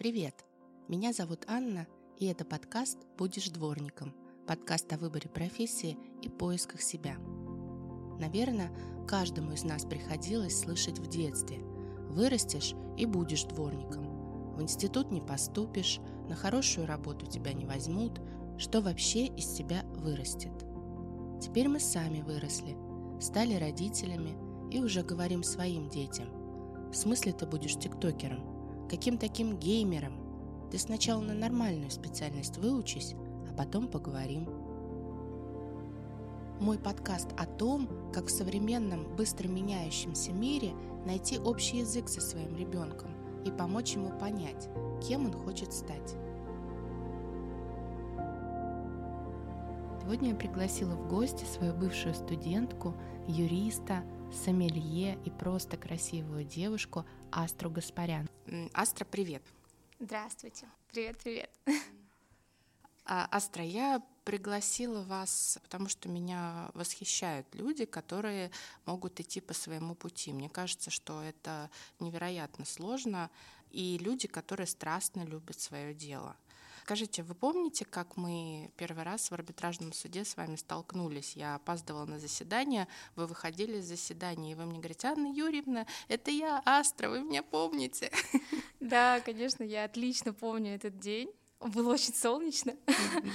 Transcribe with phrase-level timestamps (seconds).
[0.00, 0.46] Привет!
[0.88, 1.86] Меня зовут Анна,
[2.16, 4.14] и это подкаст «Будешь дворником»
[4.46, 7.16] подкаст о выборе профессии и поисках себя.
[8.18, 8.72] Наверное,
[9.06, 11.58] каждому из нас приходилось слышать в детстве
[12.08, 14.54] «Вырастешь и будешь дворником».
[14.54, 18.22] В институт не поступишь, на хорошую работу тебя не возьмут,
[18.56, 20.64] что вообще из себя вырастет.
[21.42, 22.74] Теперь мы сами выросли,
[23.20, 24.34] стали родителями
[24.72, 26.30] и уже говорим своим детям.
[26.90, 28.49] В смысле ты будешь тиктокером?
[28.90, 30.14] Каким таким геймером?
[30.72, 33.14] Ты сначала на нормальную специальность выучись,
[33.48, 34.48] а потом поговорим.
[36.58, 40.72] Мой подкаст о том, как в современном, быстро меняющемся мире
[41.06, 43.12] найти общий язык со своим ребенком
[43.44, 44.68] и помочь ему понять,
[45.06, 46.16] кем он хочет стать.
[50.02, 52.96] Сегодня я пригласила в гости свою бывшую студентку,
[53.28, 58.28] юриста, сомелье и просто красивую девушку Астру Гаспарян.
[58.72, 59.42] Астра, привет!
[59.98, 60.66] Здравствуйте!
[60.90, 61.50] Привет-привет!
[63.04, 68.52] А, Астра, я пригласила вас, потому что меня восхищают люди, которые
[68.86, 70.32] могут идти по своему пути.
[70.32, 73.30] Мне кажется, что это невероятно сложно,
[73.70, 76.36] и люди, которые страстно любят свое дело.
[76.90, 81.36] Скажите, вы помните, как мы первый раз в арбитражном суде с вами столкнулись?
[81.36, 86.32] Я опаздывала на заседание, вы выходили из заседания, и вы мне говорите, Анна Юрьевна, это
[86.32, 88.10] я, Астра, вы меня помните?
[88.80, 91.30] Да, конечно, я отлично помню этот день.
[91.60, 92.74] Было очень солнечно.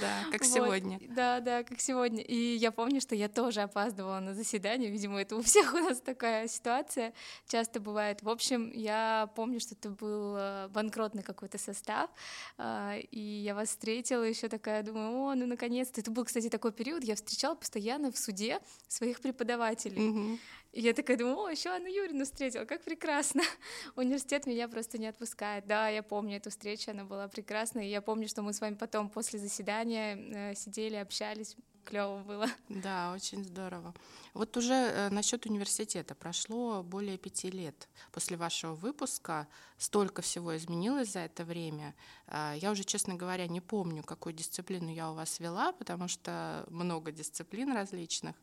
[0.00, 0.50] Да, как вот.
[0.50, 0.98] сегодня.
[1.10, 2.22] Да, да, как сегодня.
[2.22, 4.90] И я помню, что я тоже опаздывала на заседание.
[4.90, 7.12] Видимо, это у всех у нас такая ситуация
[7.46, 8.22] часто бывает.
[8.22, 12.10] В общем, я помню, что это был э, банкротный какой-то состав.
[12.58, 16.00] А, и я вас встретила еще такая, думаю, о, ну наконец-то.
[16.00, 20.08] Это был, кстати, такой период, я встречала постоянно в суде своих преподавателей.
[20.08, 20.38] Угу.
[20.76, 23.42] И я такая думаю, о, еще Анну Юрьевну встретила, как прекрасно.
[23.96, 25.66] Университет меня просто не отпускает.
[25.66, 27.84] Да, я помню эту встречу, она была прекрасная.
[27.84, 31.56] И я помню, что мы с вами потом после заседания э, сидели, общались,
[31.86, 32.46] клево было.
[32.68, 33.94] Да, очень здорово.
[34.34, 37.88] Вот уже э, насчет университета прошло более пяти лет.
[38.12, 41.94] После вашего выпуска столько всего изменилось за это время.
[42.26, 46.66] Э, я уже, честно говоря, не помню, какую дисциплину я у вас вела, потому что
[46.68, 48.36] много дисциплин различных.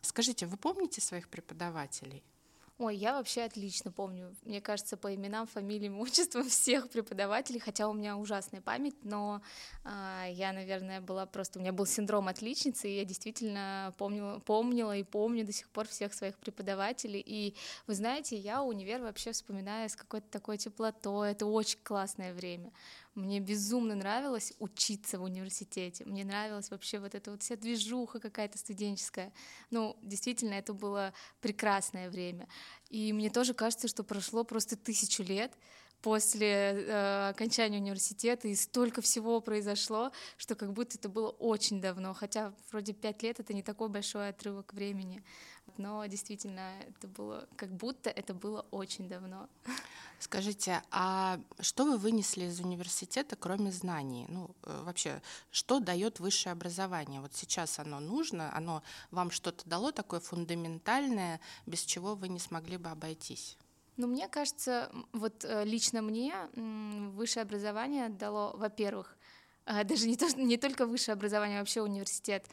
[0.00, 2.24] Скажите, вы помните своих преподавателей?
[2.80, 4.36] Ой, я вообще отлично помню.
[4.44, 9.42] Мне кажется, по именам, фамилиям, отчествам всех преподавателей, хотя у меня ужасная память, но
[9.84, 11.58] э, я, наверное, была просто...
[11.58, 15.88] У меня был синдром отличницы, и я действительно помнила, помнила и помню до сих пор
[15.88, 17.20] всех своих преподавателей.
[17.26, 17.56] И
[17.88, 21.32] вы знаете, я универ вообще вспоминаю с какой-то такой теплотой.
[21.32, 22.70] Это очень классное время.
[23.18, 26.04] Мне безумно нравилось учиться в университете.
[26.04, 29.32] Мне нравилась вообще вот эта вот вся движуха какая-то студенческая.
[29.70, 32.48] Ну, действительно, это было прекрасное время.
[32.90, 35.52] И мне тоже кажется, что прошло просто тысячу лет,
[36.02, 42.14] после э, окончания университета, и столько всего произошло, что как будто это было очень давно,
[42.14, 45.24] хотя вроде пять лет это не такой большой отрывок времени,
[45.78, 49.48] но действительно это было, как будто это было очень давно.
[50.20, 54.26] Скажите, а что вы вынесли из университета, кроме знаний?
[54.28, 55.22] Ну, э, вообще,
[55.52, 57.20] что дает высшее образование?
[57.20, 62.78] Вот сейчас оно нужно, оно вам что-то дало такое фундаментальное, без чего вы не смогли
[62.78, 63.56] бы обойтись?
[63.96, 69.16] Ну, мне кажется, вот э, лично мне высшее образование дало, во-первых,
[69.66, 72.44] э, даже не, то, не только высшее образование, а вообще университет,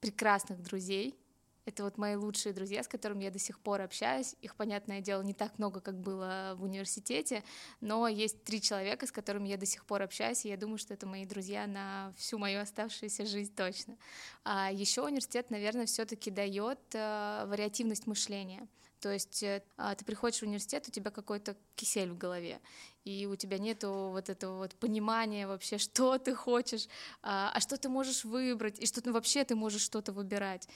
[0.00, 1.18] прекрасных друзей,
[1.68, 4.34] это вот мои лучшие друзья, с которыми я до сих пор общаюсь.
[4.40, 7.44] Их, понятное дело, не так много, как было в университете,
[7.80, 10.94] но есть три человека, с которыми я до сих пор общаюсь, и я думаю, что
[10.94, 13.96] это мои друзья на всю мою оставшуюся жизнь точно.
[14.44, 18.66] А еще университет, наверное, все-таки дает э, вариативность мышления.
[19.00, 22.60] То есть э, а, ты приходишь в университет, у тебя какой-то кисель в голове,
[23.04, 26.88] и у тебя нету вот этого вот понимания вообще, что ты хочешь,
[27.22, 30.68] а, а что ты можешь выбрать, и что ты вообще ты можешь что-то выбирать.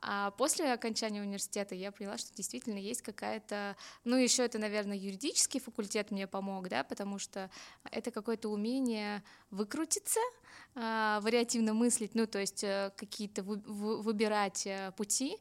[0.00, 5.60] А после окончания университета я поняла, что действительно есть какая-то, ну еще это, наверное, юридический
[5.60, 7.50] факультет мне помог, да, потому что
[7.90, 10.20] это какое-то умение выкрутиться,
[10.74, 15.38] а, вариативно мыслить, ну то есть э, какие-то выбирать э, пути,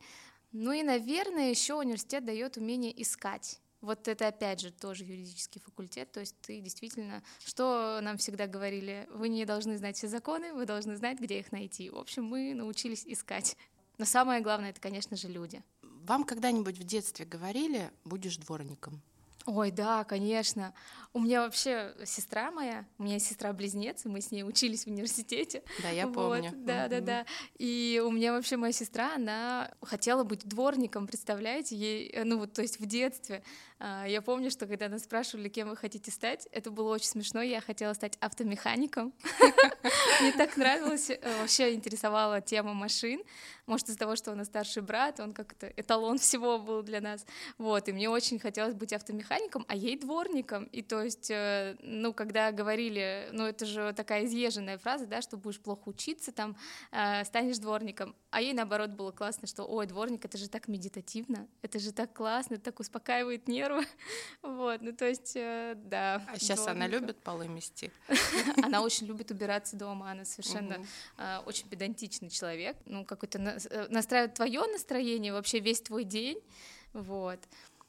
[0.54, 3.60] ну и, наверное, еще университет дает умение искать.
[3.82, 9.10] Вот это опять же тоже юридический факультет, то есть ты действительно, что нам всегда говорили,
[9.12, 11.90] вы не должны знать все законы, вы должны знать, где их найти.
[11.90, 13.58] В общем, мы научились искать.
[13.98, 15.62] Но самое главное, это, конечно же, люди.
[15.82, 19.02] Вам когда-нибудь в детстве говорили, будешь дворником?
[19.46, 20.74] Ой, да, конечно.
[21.12, 25.64] У меня вообще сестра моя, у меня сестра-близнец, мы с ней учились в университете.
[25.82, 26.52] Да, я Вот, помню.
[26.56, 27.26] Да, да, да.
[27.58, 32.54] И у меня вообще моя сестра, она хотела быть дворником, представляете, ей, э, ну вот,
[32.54, 33.44] то есть в детстве.
[33.86, 37.42] А, Я помню, что когда нас спрашивали, кем вы хотите стать, это было очень смешно.
[37.42, 39.14] Я хотела стать автомехаником.
[40.22, 43.22] Мне так нравилось, э, вообще интересовала тема машин.
[43.66, 47.26] Может, из-за того, что он старший брат, он как-то эталон всего был для нас.
[47.58, 50.64] Вот, и мне очень хотелось быть автомехаником, а ей дворником.
[50.66, 55.36] И то есть, э, ну, когда говорили, ну, это же такая изъезженная фраза, да, что
[55.36, 56.56] будешь плохо учиться, там,
[56.92, 58.16] э, станешь дворником.
[58.30, 62.14] А ей, наоборот, было классно, что, ой, дворник, это же так медитативно, это же так
[62.14, 63.73] классно, это так успокаивает нервы.
[64.42, 66.22] Вот, ну, то есть, э, да.
[66.28, 67.92] А сейчас она любит полы мести?
[68.62, 70.86] Она очень любит убираться дома, она совершенно
[71.18, 76.40] а, очень педантичный человек, ну, какой-то э, настраивает твое настроение, вообще весь твой день,
[76.94, 77.40] вот.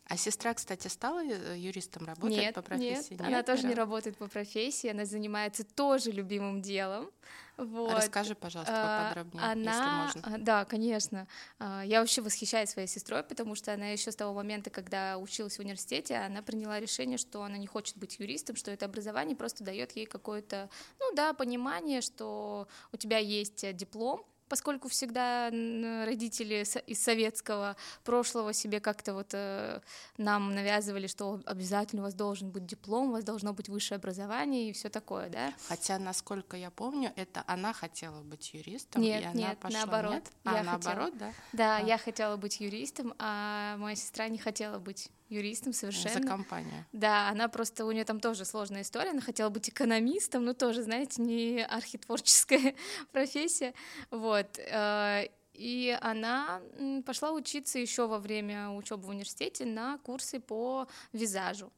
[0.06, 3.14] А сестра, кстати, стала э, юристом, работает нет, по профессии?
[3.14, 7.10] нет, она тоже не Ра- работает по профессии, она занимается тоже любимым делом,
[7.56, 7.90] вот.
[7.90, 10.34] Расскажи, пожалуйста, А, поподробнее, она, если можно.
[10.34, 11.26] а, Да, конечно.
[11.58, 15.56] А, Я вообще восхищаюсь своей сестрой, потому что она еще с того момента, когда училась
[15.56, 19.64] в университете, она приняла решение, что она не хочет быть юристом, что это образование просто
[19.64, 20.68] дает ей какое-то,
[21.00, 28.52] ну да, понимание, что у тебя есть э, диплом, поскольку всегда родители из советского прошлого
[28.52, 29.80] себе как-то вот э,
[30.18, 34.68] нам навязывали, что обязательно у вас должен быть диплом, у вас должно быть высшее образование
[34.70, 35.52] и все такое, да?
[35.68, 40.12] Хотя, насколько я помню, это она хотела быть юристом, Нет, и она нет, пошла, наоборот,
[40.14, 40.32] нет?
[40.44, 40.64] я А, хотела.
[40.72, 41.32] наоборот, да?
[41.52, 41.80] Да, А.
[41.80, 46.26] я хотела быть юристом, а моя сестра не хотела быть юристом За совершенно.
[46.26, 46.84] компанию.
[46.92, 50.82] Да, она просто, у нее там тоже сложная история, она хотела быть экономистом, но тоже,
[50.82, 52.74] знаете, не архитворческая
[53.12, 53.74] профессия,
[54.10, 54.58] вот.
[54.58, 56.60] э, И она
[57.06, 61.72] пошла учиться еще во время учебы в университете на курсы по визажу.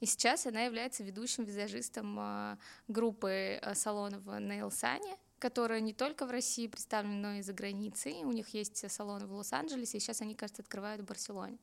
[0.00, 2.56] И сейчас она является ведущим визажистом э,
[2.88, 8.22] группы э, салонов на Элсане, которая не только в России представлена, но и за границей.
[8.24, 11.58] У них есть салоны в Лос-Анджелесе, и сейчас они, кажется, открывают в Барселоне.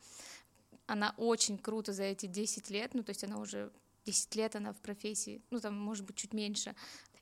[0.90, 3.72] Она очень круто за эти 10 лет, ну, то есть она уже
[4.06, 6.76] 10 лет она в профессии, ну, там, может быть, чуть меньше.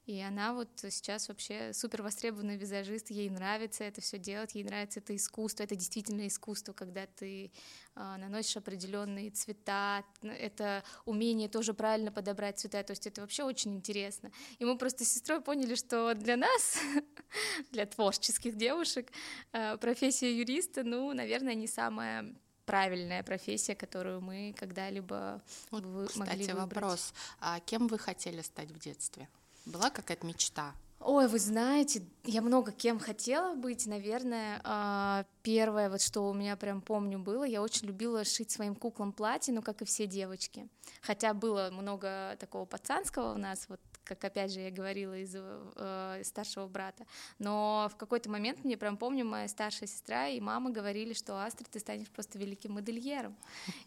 [0.05, 5.01] И она вот сейчас вообще супер востребованный визажист, ей нравится это все делать, ей нравится
[5.01, 7.51] это искусство, это действительно искусство, когда ты
[7.93, 13.75] а, наносишь определенные цвета, это умение тоже правильно подобрать цвета, то есть это вообще очень
[13.75, 14.31] интересно.
[14.59, 16.79] И мы просто с сестрой поняли, что для нас,
[17.71, 19.11] для творческих девушек,
[19.51, 22.33] а, профессия юриста, ну, наверное, не самая
[22.77, 25.41] правильная профессия, которую мы когда-либо
[25.71, 26.57] Вот, вы- кстати, могли выбрать.
[26.75, 27.13] вопрос.
[27.39, 29.27] А кем вы хотели стать в детстве?
[29.65, 30.73] Была какая-то мечта?
[30.99, 34.59] Ой, вы знаете, я много кем хотела быть, наверное.
[34.63, 39.13] а, Первое, вот что у меня прям помню было, я очень любила шить своим куклам
[39.13, 40.67] платье, ну, как и все девочки.
[41.01, 46.21] Хотя было много такого пацанского у нас, вот как опять же я говорила из э,
[46.23, 47.05] старшего брата.
[47.39, 51.69] Но в какой-то момент мне прям помню, моя старшая сестра и мама говорили, что Астрид,
[51.69, 53.35] ты станешь просто великим модельером.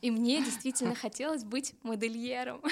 [0.00, 2.62] И мне действительно хотелось быть модельером.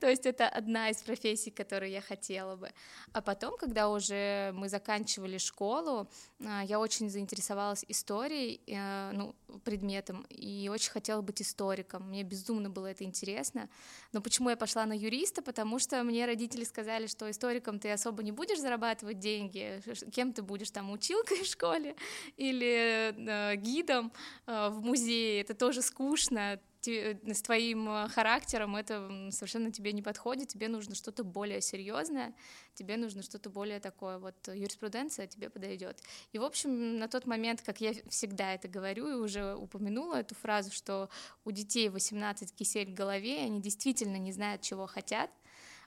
[0.00, 2.70] То есть это одна из профессий, которые я хотела бы.
[3.12, 6.08] А потом, когда уже мы заканчивали школу,
[6.44, 9.34] а, я очень заинтересовалась историей, э, ну,
[9.64, 12.08] предметом, и очень хотела быть историком.
[12.08, 13.68] Мне безумно было это интересно.
[14.12, 15.42] Но почему я пошла на юриста?
[15.42, 19.82] Потому что мне родители сказали, что историком ты особо не будешь зарабатывать деньги.
[20.12, 21.96] Кем ты будешь там, училкой в школе
[22.36, 24.12] или э, гидом
[24.46, 25.40] э, в музее?
[25.40, 31.24] Это тоже скучно с твоим э, характером это совершенно тебе не подходит, тебе нужно что-то
[31.24, 32.34] более серьезное,
[32.74, 36.00] тебе нужно что-то более такое, вот э, юриспруденция тебе подойдет.
[36.32, 40.34] И, в общем, на тот момент, как я всегда это говорю и уже упомянула эту
[40.34, 41.10] фразу, что
[41.44, 45.30] у детей 18 кисель в голове, они действительно не знают, чего хотят,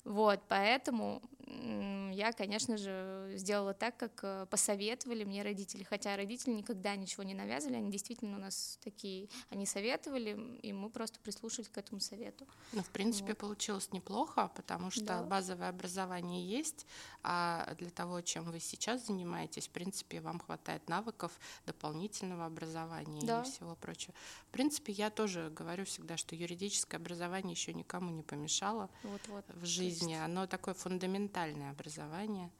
[0.04, 1.22] вот, поэтому
[2.14, 7.34] я, конечно же, сделала так, как э, посоветовали мне родители, хотя родители никогда ничего не
[7.34, 12.48] навязывали, они действительно у нас такие, они советовали, и мы просто прислушались к этому совету.
[12.72, 13.38] Ну, в принципе, Вот.
[13.40, 15.24] получилось неплохо, потому что Да.
[15.24, 16.86] базовое образование есть,
[17.24, 23.42] а для того, чем вы сейчас занимаетесь, в принципе, вам хватает навыков дополнительного образования Да.
[23.42, 24.14] и всего прочего.
[24.48, 29.46] В принципе, я тоже говорю всегда, что юридическое образование еще никому не помешало Вот-вот.
[29.50, 29.91] в жизни.
[30.26, 32.52] Оно такое фундаментальное образование.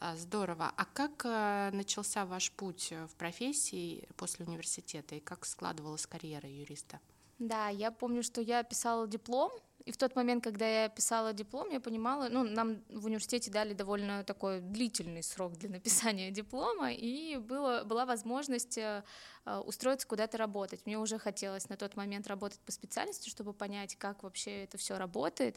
[0.00, 0.72] А, Здорово.
[0.76, 6.48] А как э, начался ваш путь э, в профессии после университета и как складывалась карьера
[6.48, 7.00] юриста?
[7.38, 9.52] Да, я помню, что я писала диплом,
[9.84, 13.74] И в тот момент, когда я писала диплом, я понимала, ну, нам в университете дали
[13.74, 19.04] довольно такой длительный срок для написания диплома, и было, была возможность э,
[19.44, 20.86] э, устроиться куда-то работать.
[20.86, 24.96] Мне уже хотелось на тот момент работать по специальности, чтобы понять, как вообще это все
[24.96, 25.56] работает.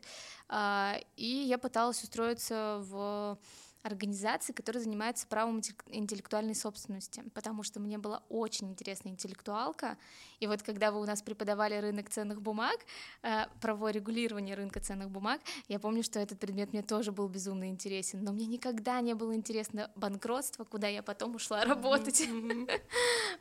[0.49, 3.37] А, и я пыталась устроиться в
[3.87, 9.97] организации, которая занимается правом интеллектуальной собственности, потому что мне была очень интересна интеллектуалка,
[10.39, 12.77] и вот когда вы у нас преподавали рынок ценных бумаг,
[13.23, 17.69] э, правовое регулирование рынка ценных бумаг, я помню, что этот предмет мне тоже был безумно
[17.69, 22.27] интересен, но мне никогда не было интересно банкротство, куда я потом ушла работать.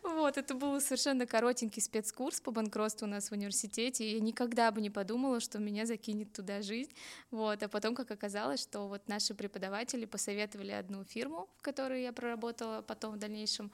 [0.02, 4.70] Вот, это был совершенно коротенький спецкурс по банкротству у нас в университете, и я никогда
[4.70, 6.92] бы не подумала, что меня закинет туда жизнь,
[7.30, 12.12] вот, а потом, как оказалось, что вот наши преподаватели посоветовали одну фирму, в которой я
[12.12, 13.70] проработала потом в дальнейшем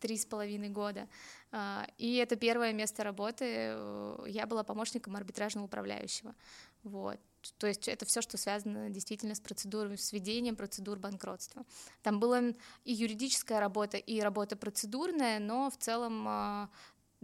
[0.00, 1.08] три с половиной года.
[1.50, 3.44] А, и это первое место работы.
[3.48, 6.34] Э, я была помощником арбитражного управляющего.
[6.82, 7.18] Вот.
[7.58, 11.64] То есть это все, что связано действительно с процедурой, с ведением процедур банкротства.
[12.02, 12.40] Там была
[12.84, 16.70] и юридическая работа, и работа процедурная, но в целом а,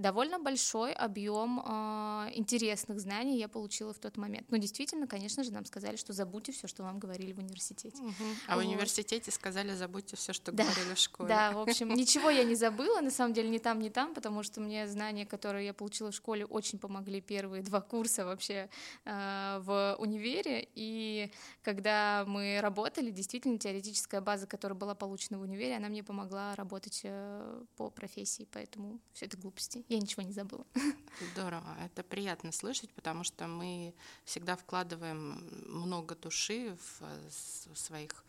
[0.01, 4.51] довольно большой объем э, интересных знаний я получила в тот момент.
[4.51, 8.03] Но действительно, конечно же, нам сказали, что забудьте все, что вам говорили в университете.
[8.03, 8.15] Угу.
[8.49, 8.65] А вот.
[8.65, 10.65] в университете сказали, забудьте все, что да.
[10.65, 11.29] говорили в школе.
[11.29, 14.43] Да, в общем, ничего я не забыла, на самом деле, ни там, ни там, потому
[14.43, 18.69] что мне знания, которые я получила в школе, очень помогли первые два курса вообще
[19.05, 20.69] э, в универе.
[20.75, 21.31] И
[21.63, 27.01] когда мы работали, действительно, теоретическая база, которая была получена в универе, она мне помогла работать
[27.05, 30.65] э, по профессии, поэтому все это глупости я ничего не забыла.
[31.33, 33.95] Здорово, это приятно слышать, потому что мы
[34.25, 38.25] всегда вкладываем много души в своих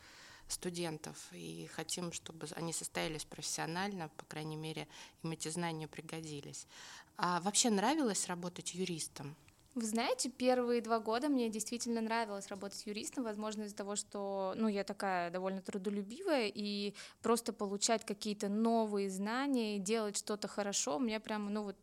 [0.48, 4.88] студентов и хотим, чтобы они состоялись профессионально, по крайней мере,
[5.24, 6.68] им эти знания пригодились.
[7.18, 9.36] А вообще нравилось работать юристом?
[9.74, 14.68] Вы знаете, первые два года мне действительно нравилось работать юристом, возможно, из-за того, что ну,
[14.68, 21.50] я такая довольно трудолюбивая, и просто получать какие-то новые знания делать что-то хорошо, мне прямо,
[21.50, 21.78] ну вот,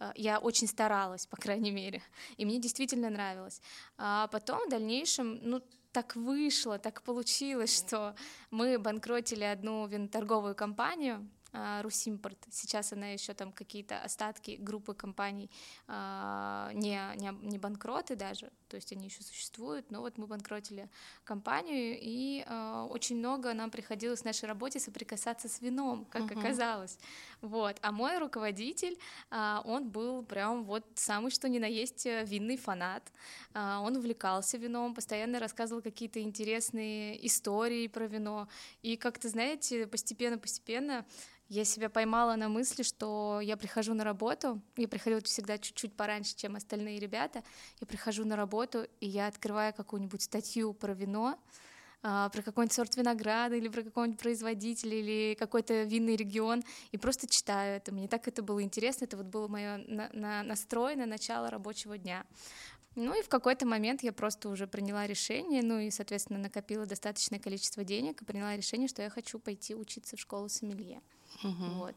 [0.00, 2.02] э, я очень старалась, по крайней мере,
[2.38, 3.60] и мне действительно нравилось.
[3.98, 5.60] А потом в дальнейшем, ну,
[5.92, 8.16] так вышло, так получилось, что
[8.50, 11.28] мы банкротили одну виноторговую компанию,
[11.82, 12.38] Русимпорт.
[12.50, 15.50] Сейчас она еще там какие-то остатки группы компаний
[15.86, 20.88] а, не, не, не банкроты даже, то есть они еще существуют, но вот мы банкротили
[21.24, 26.38] компанию, и э, очень много нам приходилось в нашей работе соприкасаться с вином, как uh-huh.
[26.38, 26.98] оказалось.
[27.40, 27.76] Вот.
[27.82, 28.98] А мой руководитель,
[29.30, 33.12] он был прям вот самый что ни на есть э, винный фанат.
[33.54, 38.48] Он увлекался вином, постоянно рассказывал какие-то интересные истории про вино.
[38.82, 41.04] И как-то, знаете, постепенно-постепенно
[41.54, 46.34] я себя поймала на мысли, что я прихожу на работу, я приходила всегда чуть-чуть пораньше,
[46.34, 47.44] чем остальные ребята,
[47.80, 51.38] я прихожу на работу, и я открываю какую-нибудь статью про вино,
[52.02, 57.28] а, про какой-нибудь сорт винограда или про какого-нибудь производителя или какой-то винный регион и просто
[57.28, 57.94] читаю это.
[57.94, 61.96] Мне так это было интересно, это вот было мое на, на настрой на начало рабочего
[61.96, 62.26] дня.
[62.96, 67.40] Ну и в какой-то момент я просто уже приняла решение, ну и, соответственно, накопила достаточное
[67.40, 71.02] количество денег и приняла решение, что я хочу пойти учиться в школу сомелье.
[71.42, 71.64] Угу.
[71.76, 71.94] Вот.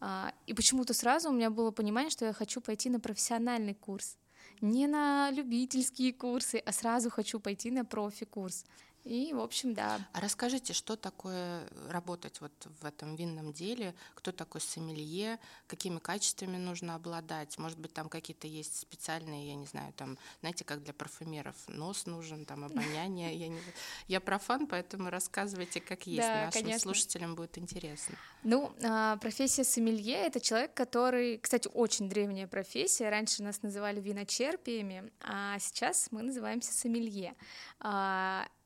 [0.00, 4.16] А, и почему-то сразу у меня было понимание, что я хочу пойти на профессиональный курс.
[4.60, 8.64] Не на любительские курсы, а сразу хочу пойти на профи-курс.
[9.08, 9.98] И, в общем, да.
[10.12, 13.94] А расскажите, что такое работать вот в этом винном деле?
[14.14, 15.38] Кто такой сомелье?
[15.66, 17.56] Какими качествами нужно обладать?
[17.56, 22.04] Может быть, там какие-то есть специальные, я не знаю, там, знаете, как для парфюмеров нос
[22.04, 23.34] нужен, там, обоняние.
[23.34, 23.58] Я, не...
[24.08, 26.28] я профан, поэтому рассказывайте, как есть.
[26.28, 26.80] Да, Нашим конечно.
[26.80, 28.14] слушателям будет интересно.
[28.42, 33.08] Ну, а, профессия сомелье— это человек, который, кстати, очень древняя профессия.
[33.08, 37.34] Раньше нас называли виночерпиями, а сейчас мы называемся сомелье.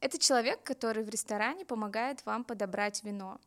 [0.03, 3.39] Это человек, который в ресторане помогает вам подобрать вино.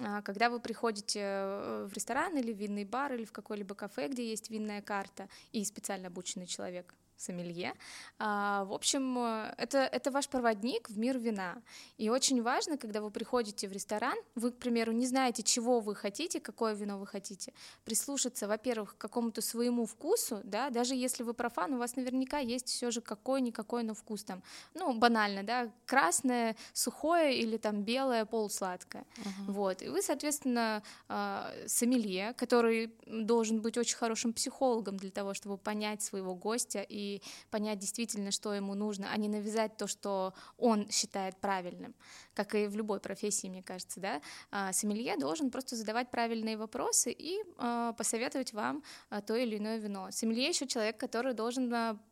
[0.00, 4.06] А, когда вы приходите э, в ресторан или в винный бар или в какое-либо кафе,
[4.06, 7.74] где есть винная карта и специально обученный человек сомелье.
[8.18, 11.62] А, в общем, э, это, это ваш проводник в мир вина.
[11.98, 15.94] И очень важно, когда вы приходите в ресторан, вы, к примеру, не знаете, чего вы
[15.94, 17.52] хотите, какое вино вы хотите,
[17.84, 22.68] прислушаться, во-первых, к какому-то своему вкусу, да, даже если вы профан, у вас наверняка есть
[22.68, 24.42] все же какой-никакой, но вкус там,
[24.74, 29.04] ну, банально, да, красное, сухое или там белое, полусладкое.
[29.16, 29.52] Uh-huh.
[29.52, 29.82] Вот.
[29.82, 36.02] И вы, соответственно, а, сомелье, который должен быть очень хорошим психологом для того, чтобы понять
[36.02, 37.05] своего гостя и
[37.50, 41.94] понять действительно, что ему нужно, а не навязать то, что он считает правильным,
[42.34, 44.20] как и в любой профессии, мне кажется, да.
[44.50, 49.78] А, сомелье должен просто задавать правильные вопросы и а, посоветовать вам а, то или иное
[49.78, 50.08] вино.
[50.10, 51.68] Сомелье еще человек, который должен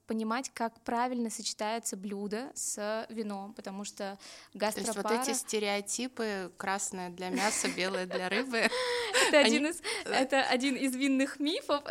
[0.07, 4.19] понимать, как правильно сочетается блюдо с вином, потому что
[4.53, 5.03] гастропара...
[5.03, 8.69] То есть вот эти стереотипы, красное для мяса, белое для рыбы...
[9.29, 11.83] Это один из, это один из винных мифов,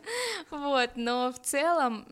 [0.50, 2.04] вот, но в целом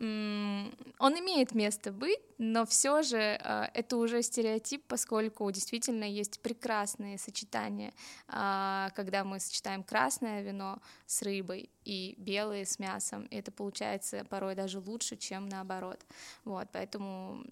[0.99, 7.17] он имеет место быть, но все же э, это уже стереотип, поскольку действительно есть прекрасные
[7.17, 7.93] сочетания,
[8.27, 14.25] а, когда мы сочетаем красное вино с рыбой и белое с мясом, и это получается
[14.29, 15.99] порой даже лучше, чем наоборот.
[16.45, 17.43] Вот, поэтому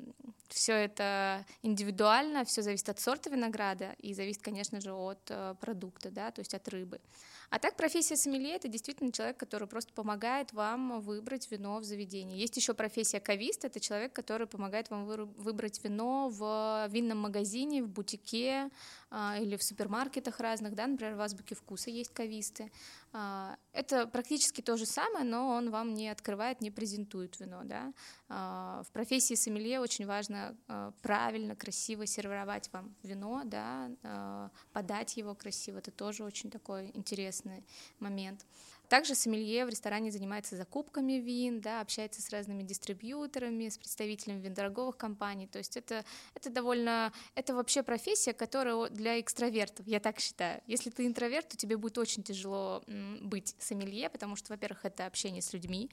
[0.47, 6.11] все это индивидуально, все зависит от сорта винограда и зависит, конечно же, от э, продукта,
[6.11, 6.99] да, то есть от рыбы.
[7.51, 12.39] А так профессия сомелье— это действительно человек, который просто помогает вам выбрать вино в заведении.
[12.39, 17.89] Есть еще профессия кавист— это человек, который помогает вам выбрать вино в винном магазине, в
[17.89, 18.69] бутике
[19.09, 22.71] а, или в супермаркетах разных, да, например, в Азбуке вкуса есть кависты.
[23.13, 27.61] А, это практически то же самое, но он вам не открывает, не презентует вино.
[27.65, 27.93] Да?
[28.29, 33.89] А, в профессии сомелье очень важно а, правильно, красиво сервировать вам вино, да?
[34.71, 35.79] подать его красиво.
[35.79, 37.65] Это тоже очень такой интересный
[37.99, 38.45] момент.
[38.91, 44.97] Также сомелье в ресторане занимается закупками вин, да, общается с разными дистрибьюторами, с представителями винодорговых
[44.97, 45.47] компаний.
[45.47, 46.03] То есть это,
[46.35, 47.13] это довольно...
[47.33, 50.61] Это вообще профессия, которая для экстравертов, я так считаю.
[50.67, 52.83] Если ты интроверт, то тебе будет очень тяжело
[53.21, 55.89] быть сомелье, потому что, во-первых, это общение с людьми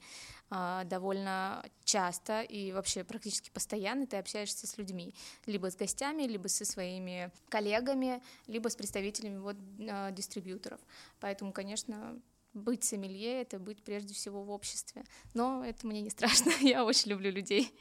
[0.49, 5.15] а, довольно часто и вообще практически постоянно ты общаешься с людьми,
[5.45, 9.55] либо с гостями, либо со своими коллегами, либо с представителями вот,
[9.89, 10.81] а, дистрибьюторов.
[11.21, 12.19] Поэтому, конечно,
[12.53, 15.03] быть сомелье— это быть прежде всего в обществе.
[15.33, 17.73] Но это мне не страшно, я очень люблю людей.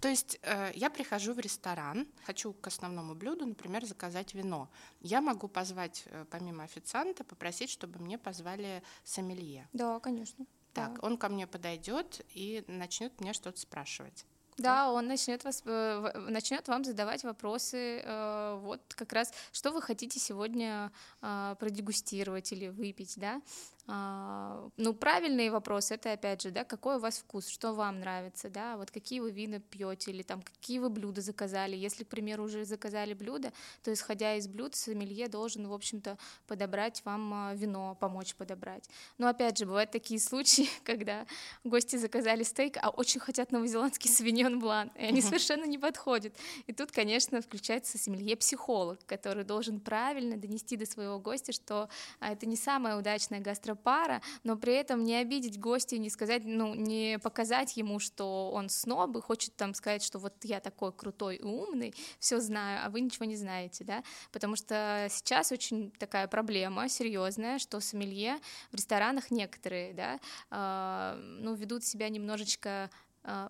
[0.00, 4.68] То есть э, я прихожу в ресторан, хочу к основному блюду, например, заказать вино.
[5.00, 9.68] Я могу позвать, э, помимо официанта, попросить, чтобы мне позвали сомелье.
[9.72, 10.44] Да, конечно.
[10.72, 11.06] Так, да.
[11.06, 14.26] он ко мне подойдет и начнет мне что-то спрашивать.
[14.58, 19.80] Да, он начнет вас э, начнет вам задавать вопросы, э, вот как раз, что вы
[19.80, 20.92] хотите сегодня
[21.22, 23.40] э, продегустировать или выпить, да?
[23.88, 28.48] А, ну, правильные вопросы, это опять же, да, какой у вас вкус, что вам нравится,
[28.48, 31.74] да, вот какие вы вина пьете или там какие вы блюда заказали.
[31.74, 36.16] Если, к примеру, уже заказали блюдо, то исходя из блюд, сомелье должен, в общем-то,
[36.46, 38.88] подобрать вам вино, помочь подобрать.
[39.18, 41.26] Но опять же, бывают такие случаи, когда
[41.64, 44.10] гости заказали стейк, а очень хотят новозеландский
[44.42, 46.34] савиньон блан, и они совершенно не подходят.
[46.66, 51.88] И тут, конечно, включается сомелье-психолог, который должен правильно донести до своего гостя, что
[52.20, 56.42] а, это не самая удачная гастро пара, но при этом не обидеть гостя, не сказать,
[56.44, 60.92] ну, не показать ему, что он сноб и хочет там сказать, что вот я такой
[60.92, 64.02] крутой и умный, все знаю, а вы ничего не знаете, да,
[64.32, 68.38] потому что сейчас очень такая проблема серьезная, что сомелье
[68.70, 72.90] в ресторанах некоторые, да, э, ну, ведут себя немножечко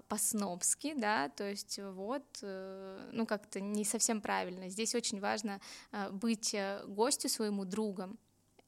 [0.08, 4.68] по-снобски, да, то есть вот, э, ну как-то не совсем правильно.
[4.68, 5.60] Здесь очень важно
[5.92, 8.18] а, быть э, гостю своему другом,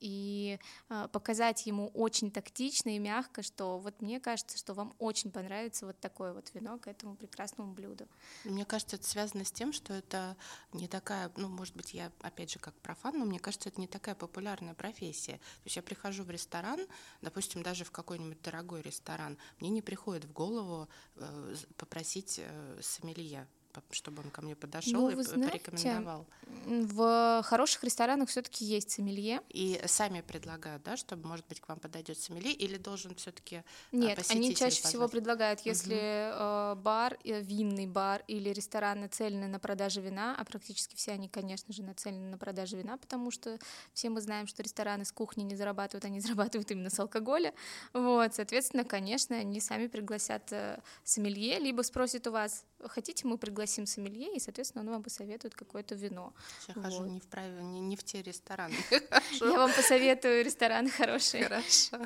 [0.05, 0.59] и
[0.91, 5.87] э, показать ему очень тактично и мягко, что вот мне кажется, что вам очень понравится
[5.87, 8.07] вот такое вот вино к этому прекрасному блюду.
[8.45, 10.37] Мне кажется, это связано с тем, что это
[10.73, 13.87] не такая, ну, может быть, я опять же как профан, но мне кажется, это не
[13.87, 15.39] такая популярная профессия.
[15.39, 16.81] То есть я прихожу в ресторан,
[17.23, 20.87] допустим, даже в какой-нибудь дорогой ресторан, мне не приходит в голову
[21.17, 23.49] э, попросить э, сомелье
[23.91, 26.27] чтобы он ко мне подошел ну, и знаете, порекомендовал.
[26.67, 29.41] В хороших ресторанах все-таки есть сомелье.
[29.51, 34.19] И сами предлагают, да, чтобы, может быть, к вам подойдет сомелье, или должен все-таки Нет,
[34.31, 34.91] они чаще позвать?
[34.91, 36.31] всего предлагают, если
[36.73, 36.81] угу.
[36.81, 41.73] бар, э, винный бар или ресторан нацелены на продажу вина, а практически все они, конечно
[41.73, 43.59] же, нацелены на продажу вина, потому что
[43.93, 47.53] все мы знаем, что рестораны с кухни не зарабатывают, они зарабатывают именно с алкоголя.
[47.93, 53.87] Вот, соответственно, конечно, они сами пригласят э, сомелье, либо спросят у вас, хотите, мы пригласим
[53.87, 56.33] сомелье, и, соответственно, он вам посоветует какое-то вино.
[56.69, 56.85] Я вот.
[56.85, 57.47] хожу не в, прав...
[57.63, 58.77] не, не в те рестораны.
[59.41, 61.45] Я вам посоветую рестораны хорошие.
[61.45, 61.99] Хорошо.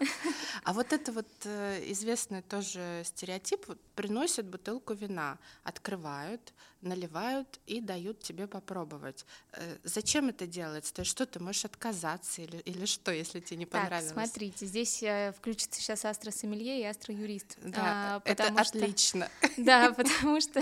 [0.65, 8.21] А вот это вот э, известный тоже стереотип, приносят бутылку вина, открывают, наливают и дают
[8.21, 9.27] тебе попробовать.
[9.53, 10.95] Э, зачем это делается?
[10.95, 14.13] То есть что, ты можешь отказаться или, или что, если тебе не понравилось?
[14.13, 17.59] Так, смотрите, здесь э, включится сейчас астро-сомелье и астро-юрист.
[17.63, 19.29] Да, а, это что, отлично.
[19.57, 20.61] Да, потому что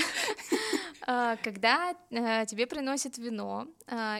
[1.02, 3.68] а, когда э, тебе приносят вино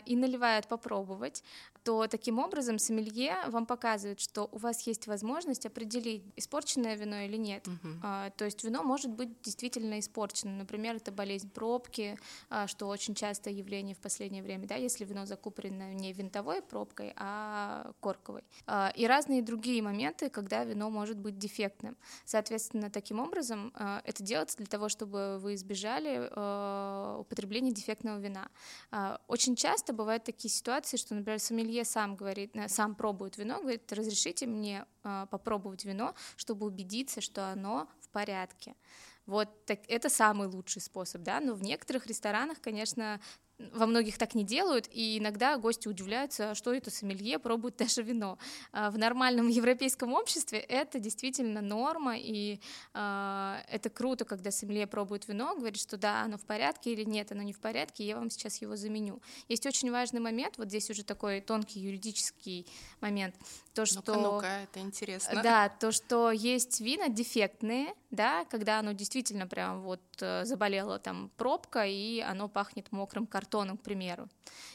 [0.07, 1.43] и наливают попробовать,
[1.87, 7.37] то таким образом сомелье вам показывает, что у вас есть возможность определить, испорченное вино или
[7.37, 7.64] нет.
[7.64, 8.01] Мгм.
[8.03, 10.57] А, То есть вино может быть действительно испорчено.
[10.57, 12.18] Например, это болезнь пробки,
[12.51, 17.12] а, что очень частое явление в последнее время, да, если вино закуплено не винтовой пробкой,
[17.16, 18.42] а корковой.
[18.66, 21.96] А, И разные другие моменты, когда вино может быть дефектным.
[22.25, 28.49] Соответственно, таким образом а, это делается для того, чтобы вы избежали а, употребления дефектного вина.
[28.90, 33.61] А, Очень часто бывают такие ситуации, что, например, сомелье сам говорит, э, сам пробует вино,
[33.61, 38.75] говорит, разрешите мне а, попробовать вино, чтобы убедиться, что оно в порядке.
[39.27, 43.21] Вот так, это самый лучший способ, да, но в некоторых ресторанах, конечно,
[43.59, 48.38] во многих так не делают, и иногда гости удивляются, что это сомелье пробует даже вино.
[48.73, 52.61] А В нормальном европейском обществе это действительно норма, и
[52.92, 57.33] а, это круто, когда сомелье пробует вино, говорит, что да, оно в порядке или нет,
[57.33, 59.21] оно не в порядке, я вам сейчас его заменю.
[59.49, 62.66] Есть очень важный момент, вот здесь уже такой тонкий юридический
[63.01, 63.35] момент,
[63.75, 64.14] то, что...
[64.14, 65.42] Ну-ка, ну-ка, это интересно.
[65.42, 71.31] Да, то, что есть вина дефектные, да, когда оно действительно прям вот э, заболело там
[71.37, 74.29] пробка, и оно пахнет мокрым картоном, к примеру.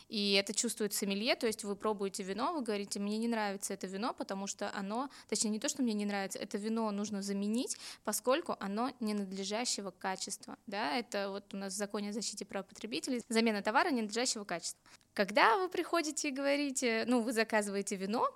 [0.07, 3.87] И это чувствует сомелье, то есть вы пробуете вино, вы говорите, мне не нравится это
[3.87, 7.77] вино, потому что оно, точнее не то, что мне не нравится, это вино нужно заменить,
[8.03, 13.21] поскольку оно ненадлежащего качества, да, это вот у нас в законе о защите прав потребителей
[13.29, 14.81] замена товара ненадлежащего качества.
[15.13, 18.27] Когда вы приходите и говорите, ну, вы заказываете вино,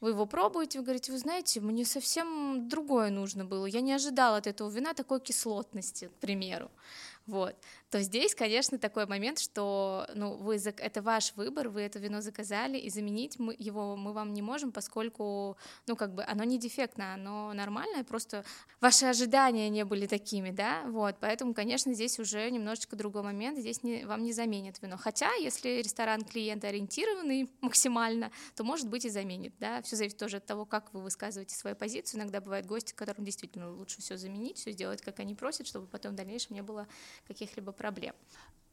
[0.00, 4.36] вы его пробуете, вы говорите, вы знаете, мне совсем другое нужно было, я не ожидала
[4.36, 6.70] от этого вина такой кислотности, к примеру.
[7.28, 7.54] Вот.
[7.90, 12.76] То здесь, конечно, такой момент, что ну, вы, это ваш выбор, вы это вино заказали,
[12.76, 17.14] и заменить мы, его мы вам не можем, поскольку, ну, как бы, оно не дефектно,
[17.14, 18.44] оно нормальное, просто
[18.82, 23.82] ваши ожидания не были такими, да, вот, поэтому, конечно, здесь уже немножечко другой момент, здесь
[23.82, 24.98] не, вам не заменят вино.
[24.98, 30.46] Хотя, если ресторан клиентоориентированный максимально, то, может быть, и заменит, да, все зависит тоже от
[30.46, 32.20] того, как вы высказываете свою позицию.
[32.20, 36.12] Иногда бывают гости, которым действительно лучше все заменить, все сделать, как они просят, чтобы потом
[36.12, 36.86] в дальнейшем не было
[37.26, 38.14] каких-либо проблем.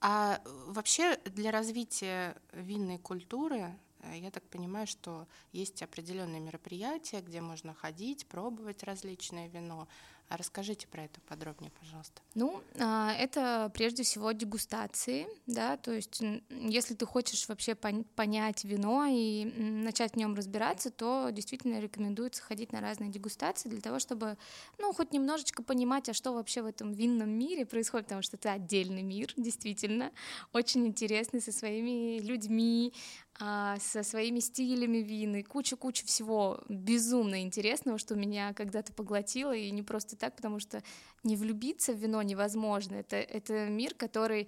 [0.01, 7.41] А вообще для развития винной культуры, э, я так понимаю, что есть определенные мероприятия, где
[7.41, 9.87] можно ходить, пробовать различное вино.
[10.27, 12.21] А расскажите про это подробнее, пожалуйста.
[12.33, 18.63] Ну, а, это прежде всего дегустации, да, то есть если ты хочешь вообще пон- понять
[18.63, 23.99] вино и начать в нем разбираться, то действительно рекомендуется ходить на разные дегустации для того,
[23.99, 24.37] чтобы,
[24.79, 28.51] ну, хоть немножечко понимать, а что вообще в этом винном мире происходит, потому что это
[28.51, 30.11] отдельный мир, действительно,
[30.53, 32.93] очень интересный со своими людьми,
[33.37, 40.15] со своими стилями вин куча-куча всего безумно интересного, что меня когда-то поглотило, и не просто
[40.15, 40.81] так, потому что
[41.23, 42.95] не влюбиться в вино невозможно.
[42.95, 44.47] Это, это мир, который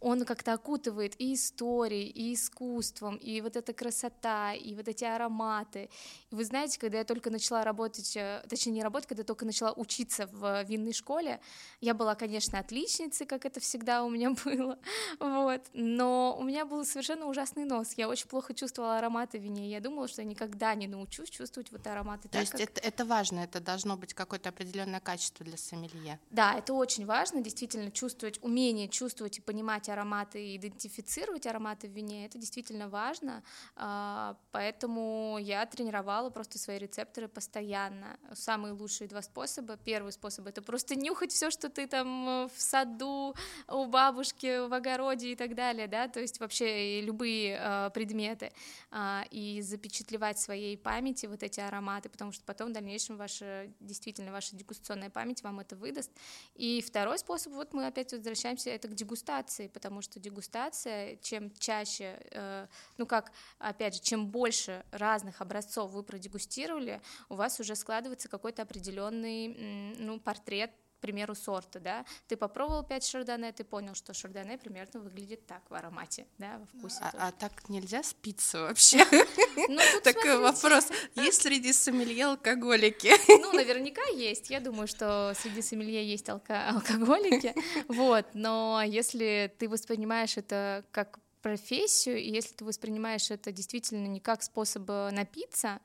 [0.00, 5.88] он как-то окутывает и историей, и искусством, и вот эта красота, и вот эти ароматы.
[6.30, 9.44] И вы знаете, когда я только начала работать, э, точнее не работать, когда я только
[9.44, 11.40] начала учиться в винной школе,
[11.80, 14.78] я была, конечно, отличницей, как это всегда у меня было,
[15.20, 19.70] вот, но у меня был совершенно ужасный нос, я очень плохо чувствовала ароматы в вине,
[19.70, 22.80] я думала, что я никогда не научусь чувствовать вот ароматы То так, есть как- это,
[22.80, 26.18] это важно, это должно быть какое-то определенное качество для сомелье.
[26.30, 31.92] Да, это очень важно, действительно, чувствовать, умение чувствовать и понимать ароматы, и идентифицировать ароматы в
[31.92, 33.42] вине, это действительно важно,
[33.76, 38.18] а, поэтому я тренировала просто свои рецепторы постоянно.
[38.34, 39.76] Самые лучшие два способа.
[39.76, 43.34] Первый способ— это просто нюхать все, что ты там э, в саду,
[43.68, 48.52] у бабушки, в огороде и так далее, да, то есть вообще и любые э, предметы,
[48.90, 53.70] а, и запечатлевать в своей памяти вот эти ароматы, потому что потом в дальнейшем ваша,
[53.80, 56.10] действительно, ваша дегустационная память вам это выдаст.
[56.54, 62.18] И второй способ, вот мы опять возвращаемся, это к дегустации, потому что дегустация, чем чаще,
[62.30, 62.66] э,
[62.98, 68.62] ну как, опять же, чем больше разных образцов вы продегустировали, у вас уже складывается какой-то
[68.62, 70.70] определенный, ну, портрет
[71.02, 75.74] примеру, сорта, да, ты попробовал 5 шардоне, ты понял, что шардоне примерно выглядит так в
[75.74, 77.24] аромате, да, во вкусе А, тоже.
[77.24, 79.04] а так нельзя спиться вообще?
[79.68, 80.88] Ну, Такой вопрос.
[81.14, 83.12] Есть среди сомелье алкоголики?
[83.28, 84.48] Ну, наверняка есть.
[84.48, 87.54] Я думаю, что среди сомелье есть алко- алкоголики.
[87.88, 88.26] Вот.
[88.32, 94.42] Но если ты воспринимаешь это как профессию, и если ты воспринимаешь это действительно не как
[94.42, 95.80] способ э, напиться,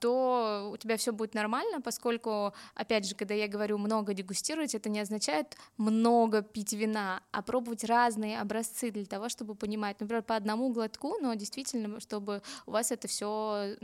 [0.00, 4.88] то у тебя все будет нормально, поскольку, опять же, когда я говорю много дегустировать, это
[4.88, 10.36] не означает много пить вина, а пробовать разные образцы для того, чтобы понимать, например, по
[10.36, 13.76] одному глотку, но действительно, чтобы у вас это все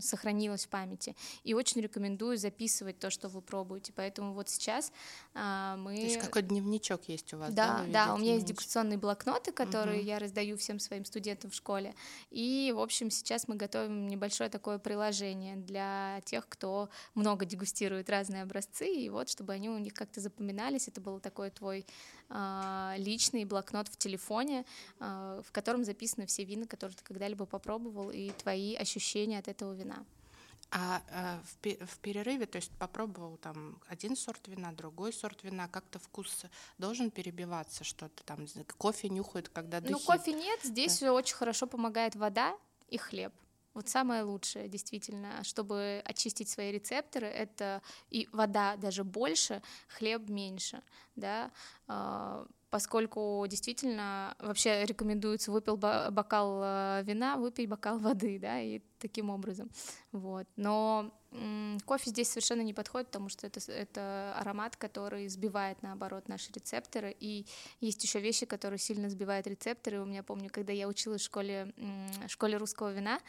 [0.00, 1.16] сохранилось в памяти.
[1.44, 3.92] И очень рекомендую записывать то, что вы пробуете.
[3.94, 4.92] Поэтому вот сейчас
[5.34, 5.96] а, мы...
[5.96, 7.52] То есть какой дневничок есть у вас?
[7.52, 10.06] Да, да, да у меня есть дегустационные блокноты, которые угу.
[10.06, 11.94] я раздаю всем своим студентам в школе.
[12.30, 18.42] И, в общем, сейчас мы готовим небольшое такое приложение для тех, кто много дегустирует разные
[18.42, 21.86] образцы, и вот, чтобы они у них как-то запоминались, это был такой твой
[22.28, 24.64] э, личный блокнот в телефоне,
[25.00, 29.72] э, в котором записаны все вина, которые ты когда-либо попробовал, и твои ощущения от этого
[29.72, 30.04] вина.
[30.70, 35.68] А э, в, в перерыве, то есть попробовал там один сорт вина, другой сорт вина,
[35.68, 36.44] как-то вкус
[36.78, 40.04] должен перебиваться, что-то там, кофе нюхают, когда ну, духи.
[40.06, 41.12] Ну, кофе нет, здесь да.
[41.12, 42.56] очень хорошо помогает вода
[42.88, 43.32] и хлеб.
[43.76, 50.82] Вот самое лучшее, действительно, чтобы очистить свои рецепторы, это и вода даже больше, хлеб меньше,
[51.14, 51.50] да,
[51.86, 59.28] а, поскольку действительно вообще рекомендуется выпил бокал э, вина, выпей бокал воды, да, и таким
[59.28, 59.70] образом,
[60.10, 60.46] вот.
[60.56, 61.12] Но
[61.84, 67.14] кофе здесь совершенно не подходит, потому что это, это аромат, который сбивает, наоборот, наши рецепторы,
[67.18, 67.46] и
[67.80, 70.00] есть еще вещи, которые сильно сбивают рецепторы.
[70.00, 71.74] У меня, помню, когда я училась в школе,
[72.28, 73.20] школе русского вина,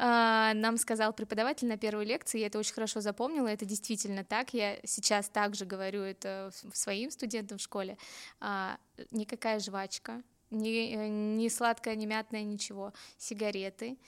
[0.00, 4.78] нам сказал преподаватель на первой лекции, я это очень хорошо запомнила, это действительно так, я
[4.84, 7.98] сейчас также говорю это своим студентам в школе,
[8.40, 8.78] а,
[9.10, 13.98] никакая жвачка, ни, э, ни сладкая, ни мятная, ничего, сигареты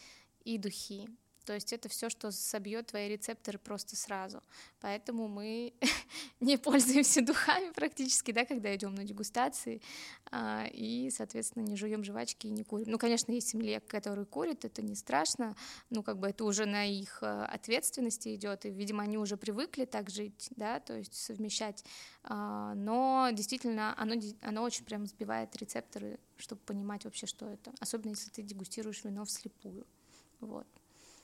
[0.45, 1.09] и духи.
[1.45, 4.43] То есть это все, что собьет твои рецепторы просто сразу.
[4.81, 5.75] Поэтому мы
[6.41, 9.81] не пользуемся духами практически, да, когда идем на дегустации,
[10.31, 12.87] а, и, соответственно, не жуем жвачки и не курим.
[12.89, 15.57] Ну, конечно, есть семье, которые курят, это не страшно,
[15.91, 19.85] ну, как бы это уже на их э, ответственности идет, и, видимо, они уже привыкли
[19.85, 21.85] так жить, да, то есть совмещать.
[22.25, 27.73] А, но действительно, оно, оно очень прям сбивает рецепторы, чтобы понимать вообще, что это.
[27.81, 29.87] Особенно, если ты дегустируешь вино вслепую.
[30.41, 30.67] Вот.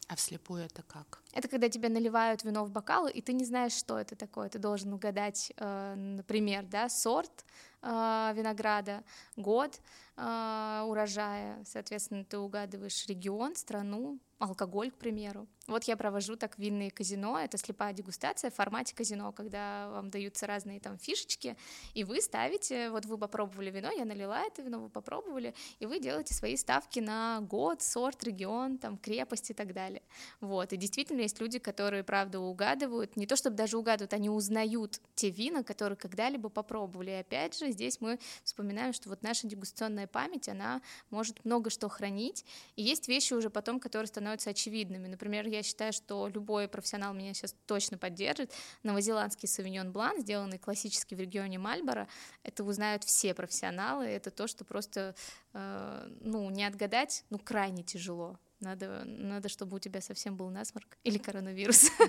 [0.08, 1.20] А вслепую это как?
[1.34, 4.48] Это когда тебе наливают вино в бокал, и ты не знаешь, что это такое.
[4.48, 7.44] Ты должен угадать, э, например, да, сорт
[7.82, 9.04] э, винограда,
[9.36, 9.80] год
[10.18, 11.64] э, урожая.
[11.64, 15.46] Соответственно, ты угадываешь регион, страну, алкоголь, к примеру.
[15.66, 20.46] Вот я провожу так винные казино, это слепая дегустация в формате казино, когда вам даются
[20.46, 21.58] разные там фишечки,
[21.92, 26.00] и вы ставите, вот вы попробовали вино, я налила это вино, вы попробовали, и вы
[26.00, 30.02] делаете свои ставки на год, сорт, регион, там, крепость и так далее.
[30.40, 35.00] Вот, и действительно есть люди, которые, правда, угадывают, не то чтобы даже угадывают, они узнают
[35.14, 37.10] те вина, которые когда-либо попробовали.
[37.10, 41.88] И опять же, здесь мы вспоминаем, что вот наша дегустационная память, она может много что
[41.88, 42.44] хранить,
[42.76, 45.06] и есть вещи уже потом, которые становятся очевидными.
[45.06, 48.52] Например, я считаю, что любой профессионал меня сейчас точно поддержит.
[48.82, 52.08] Новозеландский савиньон блан, сделанный классически в регионе Мальборо,
[52.42, 55.14] это узнают все профессионалы, это то, что просто,
[55.52, 58.38] э, ну, не отгадать, ну, крайне тяжело.
[58.60, 61.90] Надо, надо, чтобы у тебя совсем был насморк или коронавирус.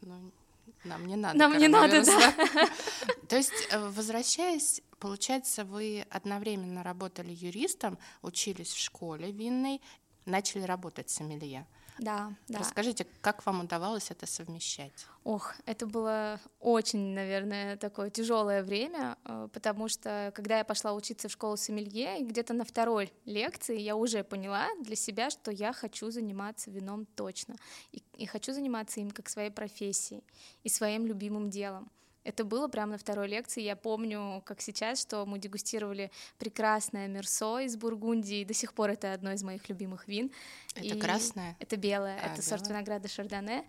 [0.00, 0.30] Ну,
[0.84, 1.38] нам не надо.
[1.38, 2.34] Нам не надо, да.
[3.28, 9.80] То есть, э, возвращаясь, получается, вы одновременно работали юристом, учились в школе винной
[10.28, 11.66] начали работать сомелье.
[11.98, 12.58] Да, да.
[12.60, 14.92] Расскажите, как вам удавалось это совмещать?
[15.24, 21.28] Ох, это было очень, наверное, такое тяжелое время, э, потому что когда я пошла учиться
[21.28, 26.10] в школу сомелье, где-то на второй лекции я уже поняла для себя, что я хочу
[26.10, 27.56] заниматься вином точно,
[27.92, 30.22] и, и хочу заниматься им как своей профессией
[30.62, 31.90] и своим любимым делом.
[32.28, 33.62] Это было прямо на второй лекции.
[33.62, 38.44] Я помню, как сейчас, что мы дегустировали прекрасное мерсо из Бургундии.
[38.44, 40.30] До сих пор это одно из моих любимых вин.
[40.74, 41.56] Это И красное?
[41.58, 42.16] Это белое.
[42.16, 42.42] А, это белое.
[42.42, 43.64] сорт винограда Шардоне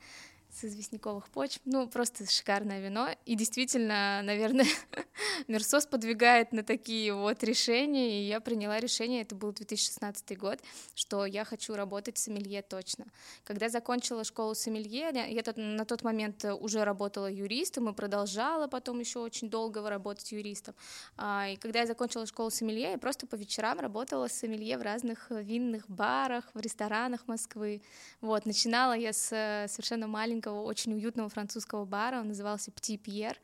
[0.52, 1.62] с известняковых почв.
[1.66, 3.10] Ну, просто шикарное вино.
[3.26, 4.66] И действительно, наверное,
[5.48, 10.60] Мерсос подвигает на такие вот решения, и я приняла решение, это был 2016 год,
[10.96, 13.06] что я хочу работать в сомелье точно.
[13.44, 19.20] Когда закончила школу сомелье, я на тот момент уже работала юристом и продолжала потом еще
[19.20, 20.76] очень долго работать юристом.
[21.18, 24.82] А, и когда я закончила школу сомелье, я просто по вечерам работала с сомелье в
[24.82, 27.82] разных винных барах, в ресторанах Москвы.
[28.22, 29.30] Вот, начинала я с
[29.68, 33.38] совершенно маленького маленького, очень уютного французского бара, он назывался Пти Пьер,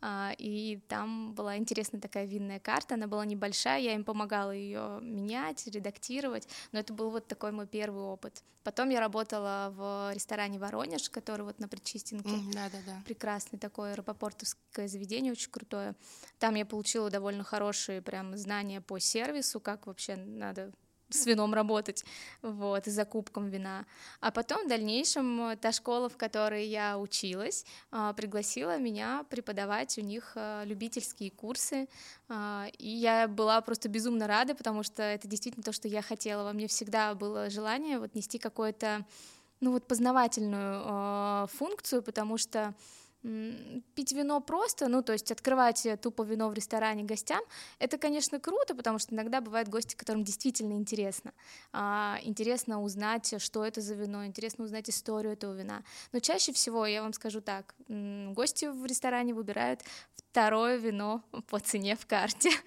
[0.00, 4.98] а, и там была интересная такая винная карта, она была небольшая, я им помогала ее
[5.02, 8.42] менять, редактировать, но это был вот такой мой первый опыт.
[8.62, 13.02] Потом я работала в ресторане Воронеж, который вот на Причистенке, mm, да, да, да.
[13.06, 15.94] прекрасный такой рапопортовское заведение, очень крутое.
[16.38, 20.72] Там я получила довольно хорошие прям знания по сервису, как вообще надо
[21.10, 22.04] с вином работать,
[22.42, 23.84] вот, и закупком вина.
[24.20, 30.00] А потом в дальнейшем та школа, в которой я училась, а, пригласила меня преподавать у
[30.00, 31.88] них а, любительские курсы,
[32.78, 36.44] и я была просто безумно рада, потому что это действительно то, что я хотела.
[36.44, 39.04] Во мне всегда было желание вот нести какое-то,
[39.60, 42.72] ну вот познавательную функцию, потому что
[43.22, 47.40] пить вино просто, ну, то есть открывать тупо вино в ресторане гостям,
[47.78, 51.32] это, конечно, круто, потому что иногда бывают гости, которым действительно интересно.
[51.72, 55.82] А, интересно узнать, что это за вино, интересно узнать историю этого вина.
[56.12, 59.80] Но чаще всего, я вам скажу так, гости в ресторане выбирают
[60.30, 62.50] второе вино по цене в карте.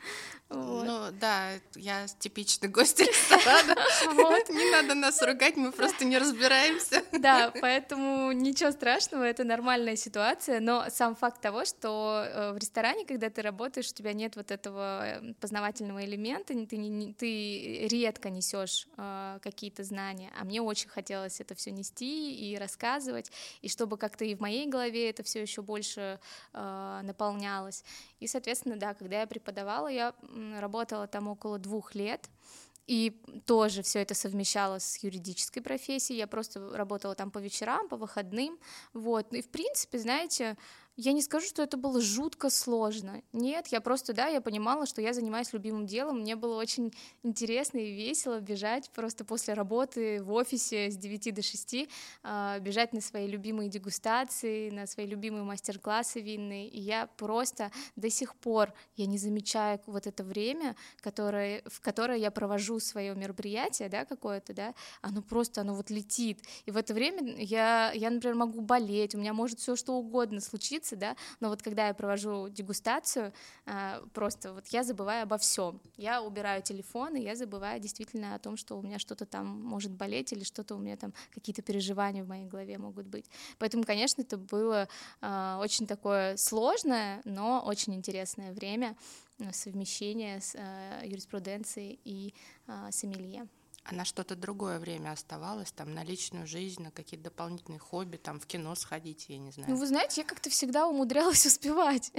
[0.53, 0.85] Вот.
[0.85, 3.75] Ну да, я типичный гость ресторана.
[4.13, 4.49] Вот.
[4.49, 7.03] Не надо нас ругать, мы просто не разбираемся.
[7.11, 13.05] Да, поэтому ничего страшного, это нормальная ситуация, но сам факт того, что э, в ресторане,
[13.05, 18.29] когда ты работаешь, у тебя нет вот этого э, познавательного элемента, ты, не, ты редко
[18.29, 23.97] несешь э, какие-то знания, а мне очень хотелось это все нести и рассказывать, и чтобы
[23.97, 26.19] как-то и в моей голове это все еще больше
[26.53, 27.01] э,
[27.53, 27.83] наполнялось.
[28.19, 30.13] И, соответственно, да, когда я преподавала, я
[30.59, 32.29] работала там около двух лет,
[32.85, 33.11] и
[33.45, 36.19] тоже все это совмещала с юридической профессией.
[36.19, 38.59] Я просто работала там по вечерам, по выходным.
[38.93, 39.33] Вот.
[39.33, 40.57] И в принципе, знаете,
[40.95, 43.21] я не скажу, что это было жутко сложно.
[43.31, 46.19] Нет, я просто, да, я понимала, что я занимаюсь любимым делом.
[46.19, 51.41] Мне было очень интересно и весело бежать просто после работы в офисе с 9 до
[51.41, 51.89] 6,
[52.21, 56.67] а, бежать на свои любимые дегустации, на свои любимые мастер-классы винные.
[56.67, 62.19] И я просто до сих пор, я не замечаю вот это время, которое, в которое
[62.19, 66.41] я провожу свое мероприятие, да, какое-то, да, оно просто, оно вот летит.
[66.65, 70.39] И в это время я, я например, могу болеть, у меня может все что угодно
[70.39, 73.33] случиться, учиться, да, но вот когда я провожу дегустацию,
[73.65, 75.79] а, просто вот я забываю обо всем.
[75.97, 79.91] Я убираю телефон, и я забываю действительно о том, что у меня что-то там может
[79.91, 83.25] болеть или что-то у меня там какие-то переживания в моей голове могут быть.
[83.59, 84.87] Поэтому, конечно, это было
[85.21, 88.95] а, очень такое сложное, но очень интересное время
[89.39, 90.55] э, совмещения с
[91.03, 92.33] юриспруденцией и
[92.91, 93.47] сомелье
[93.85, 98.39] а на что-то другое время оставалось, там, на личную жизнь, на какие-то дополнительные хобби, там,
[98.39, 99.71] в кино сходить, я не знаю.
[99.71, 102.11] Ну, вы знаете, я как-то всегда умудрялась успевать.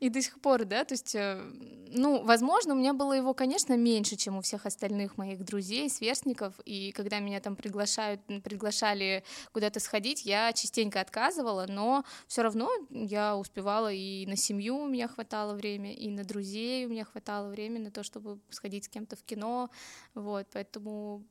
[0.00, 1.40] И до сих пор, да, то есть, э,
[1.88, 6.58] ну, возможно, у меня было его, конечно, меньше, чем у всех остальных моих друзей, сверстников,
[6.64, 13.36] и когда меня там приглашают, приглашали куда-то сходить, я частенько отказывала, но все равно я
[13.36, 17.84] успевала и на семью у меня хватало времени, и на друзей у меня хватало времени
[17.84, 19.70] на то, чтобы сходить с кем-то в кино,
[20.14, 21.22] вот, поэтому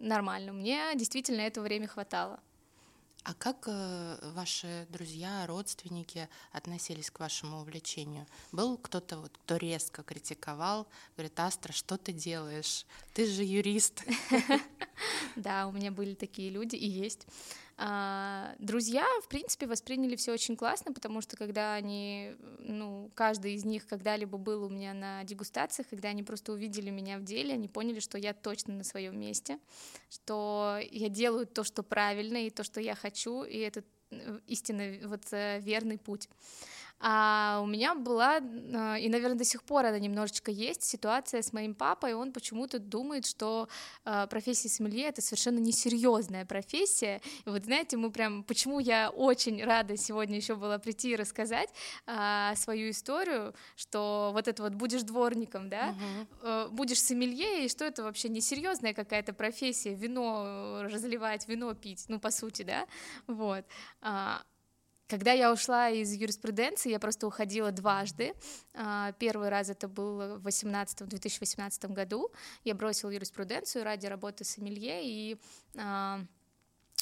[0.00, 0.52] нормально.
[0.52, 2.38] Мне действительно этого время хватало.
[3.24, 8.26] А как э, ваши друзья, родственники относились к вашему увлечению?
[8.52, 12.86] Был кто-то, вот, кто резко критиковал, говорит, Астра, что ты делаешь?
[13.12, 14.04] Ты же юрист.
[15.36, 17.26] Да, у меня были такие люди и есть.
[17.82, 23.64] А, друзья, в принципе, восприняли все очень классно, потому что когда они, ну, каждый из
[23.64, 27.68] них когда-либо был у меня на дегустациях, когда они просто увидели меня в деле, они
[27.68, 29.58] поняли, что я точно на своем месте,
[30.10, 35.08] что я делаю то, что правильно, и то, что я хочу, и это э, истинно
[35.08, 36.28] вот э, верный путь.
[37.02, 41.52] А у меня была, а, и, наверное, до сих пор она немножечко есть, ситуация с
[41.54, 42.12] моим папой.
[42.12, 43.68] Он почему-то думает, что
[44.04, 47.22] а, профессия сомелье— это совершенно несерьезная профессия.
[47.46, 48.44] И вот, знаете, мы прям...
[48.44, 51.70] Почему я очень рада сегодня еще была прийти и рассказать
[52.06, 55.94] а, свою историю, что вот это вот будешь дворником, да,
[56.42, 56.74] угу.
[56.74, 62.30] будешь сомелье, и что это вообще несерьезная какая-то профессия, вино разливать, вино пить, ну, по
[62.30, 62.86] сути, да,
[63.26, 63.64] вот.
[65.10, 68.32] Когда я ушла из юриспруденции, я просто уходила дважды.
[68.74, 72.30] А, первый раз это был в 18, 2018 году.
[72.62, 75.36] Я бросила юриспруденцию ради работы с Эмилье, и
[75.76, 76.20] а,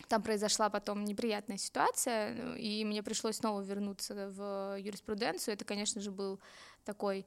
[0.08, 5.52] там произошла потом неприятная ситуация, и мне пришлось снова вернуться в юриспруденцию.
[5.52, 6.40] Это, конечно же, был
[6.86, 7.26] такой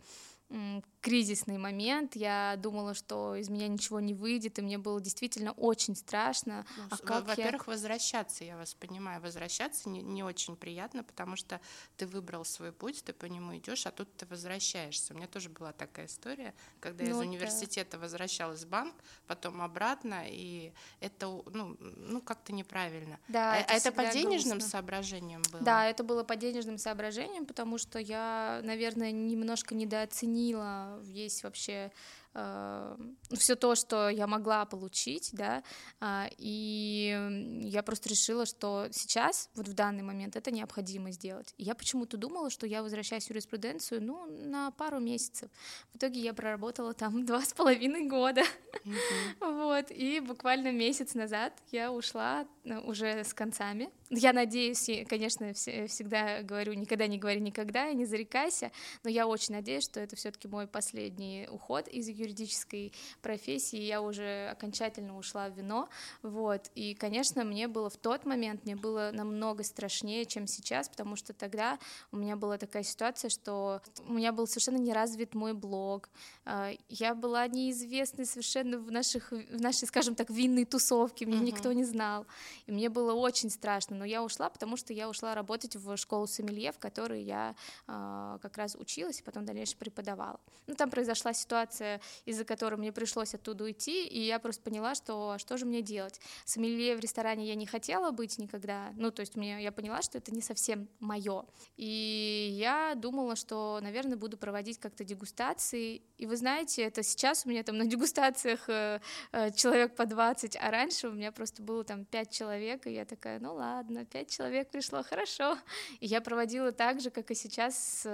[1.01, 2.15] кризисный момент.
[2.15, 6.65] Я думала, что из меня ничего не выйдет, и мне было действительно очень страшно.
[6.77, 7.73] Ну, а как Во-первых, я...
[7.73, 11.59] возвращаться, я вас понимаю, возвращаться не, не очень приятно, потому что
[11.97, 15.13] ты выбрал свой путь, ты по нему идешь, а тут ты возвращаешься.
[15.13, 18.03] У меня тоже была такая история, когда ну, я из университета да.
[18.03, 18.93] возвращалась в банк,
[19.25, 23.19] потом обратно, и это ну, ну как-то неправильно.
[23.27, 24.69] Да, а это, это по денежным грустно.
[24.69, 25.61] соображениям было?
[25.63, 31.91] Да, это было по денежным соображениям, потому что я, наверное, немножко недооценила оценила весь вообще
[32.33, 32.97] э,
[33.33, 35.63] все то, что я могла получить, да,
[35.99, 41.53] э, и я просто решила, что сейчас, вот в данный момент, это необходимо сделать.
[41.57, 45.49] И я почему-то думала, что я возвращаюсь в юриспруденцию, ну, на пару месяцев.
[45.93, 48.43] В итоге я проработала там два с половиной года,
[49.39, 53.89] вот, и буквально месяц назад я ушла э, уже с концами.
[54.13, 58.69] Я надеюсь, конечно, всегда говорю, никогда не говори никогда, и не зарекайся,
[59.05, 64.49] но я очень надеюсь, что это все-таки мой последний уход из юридической профессии, я уже
[64.49, 65.87] окончательно ушла в вино,
[66.23, 71.15] вот, и, конечно, мне было в тот момент, мне было намного страшнее, чем сейчас, потому
[71.15, 71.79] что тогда
[72.11, 76.09] у меня была такая ситуация, что у меня был совершенно не развит мой блог,
[76.43, 81.43] а, я была неизвестной совершенно в, наших, в нашей, скажем так, винной тусовке, меня uh-huh.
[81.45, 82.25] никто не знал,
[82.65, 86.25] и мне было очень страшно, но я ушла, потому что я ушла работать в школу
[86.25, 87.55] сомелье, в которой я
[87.87, 90.39] э, как раз училась и потом дальше преподавала.
[90.65, 95.37] Ну, там произошла ситуация, из-за которой мне пришлось оттуда уйти, и я просто поняла, что
[95.37, 96.19] что же мне делать.
[96.45, 100.17] Сомелье в ресторане я не хотела быть никогда, ну, то есть мне, я поняла, что
[100.17, 101.45] это не совсем мое.
[101.77, 107.49] И я думала, что, наверное, буду проводить как-то дегустации, и вы знаете, это сейчас у
[107.49, 108.99] меня там на дегустациях э,
[109.31, 113.05] э, человек по 20, а раньше у меня просто было там 5 человек, и я
[113.05, 115.57] такая, ну ладно, ладно, пять человек пришло, хорошо.
[115.99, 118.07] И я проводила так же, как и сейчас,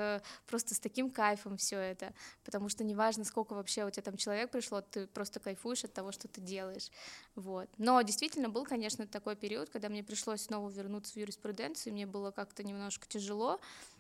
[0.48, 2.14] просто с таким кайфом все это,
[2.44, 6.12] потому что неважно, сколько вообще у тебя там человек пришло, ты просто кайфуешь от того,
[6.12, 6.90] что ты делаешь,
[7.36, 7.70] вот.
[7.78, 12.06] Но действительно был, конечно, такой период, когда мне пришлось снова вернуться в юриспруденцию, и мне
[12.06, 13.60] было как-то немножко тяжело,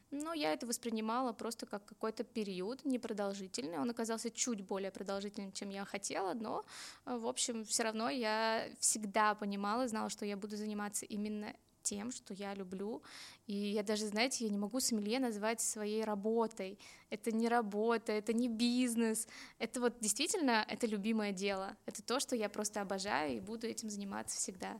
[0.10, 3.78] но я это воспринимала просто как какой-то период непродолжительный.
[3.78, 6.64] Он оказался чуть более продолжительным, чем я хотела, но,
[7.04, 11.54] в общем, все равно я всегда понимала, знала, что я буду заниматься именно
[11.90, 13.02] тем, что я люблю.
[13.48, 16.78] И я даже, знаете, я не могу сомелье назвать своей работой.
[17.10, 19.28] Это не работа, это не бизнес.
[19.60, 21.78] Это вот действительно, это любимое дело.
[21.86, 24.80] Это то, что я просто обожаю и буду этим заниматься всегда.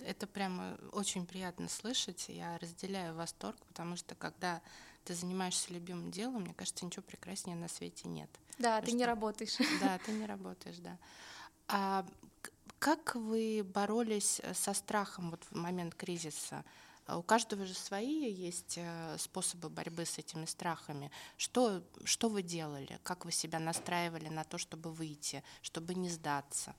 [0.00, 2.26] Это прямо очень приятно слышать.
[2.28, 4.60] Я разделяю восторг, потому что когда
[5.04, 8.28] ты занимаешься любимым делом, мне кажется, ничего прекраснее на свете нет.
[8.58, 8.98] Да, потому ты что...
[8.98, 9.56] не работаешь.
[9.80, 10.98] Да, ты не работаешь, да.
[11.68, 12.04] А
[12.82, 16.64] как вы боролись э, со страхом вот в момент кризиса?
[17.06, 21.12] А у каждого же свои есть э, способы борьбы с этими страхами.
[21.36, 22.98] Что, что вы делали?
[23.04, 26.74] Как вы себя настраивали на то, чтобы выйти, чтобы не сдаться?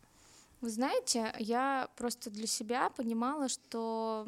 [0.59, 4.27] Вы знаете, я просто для себя понимала, что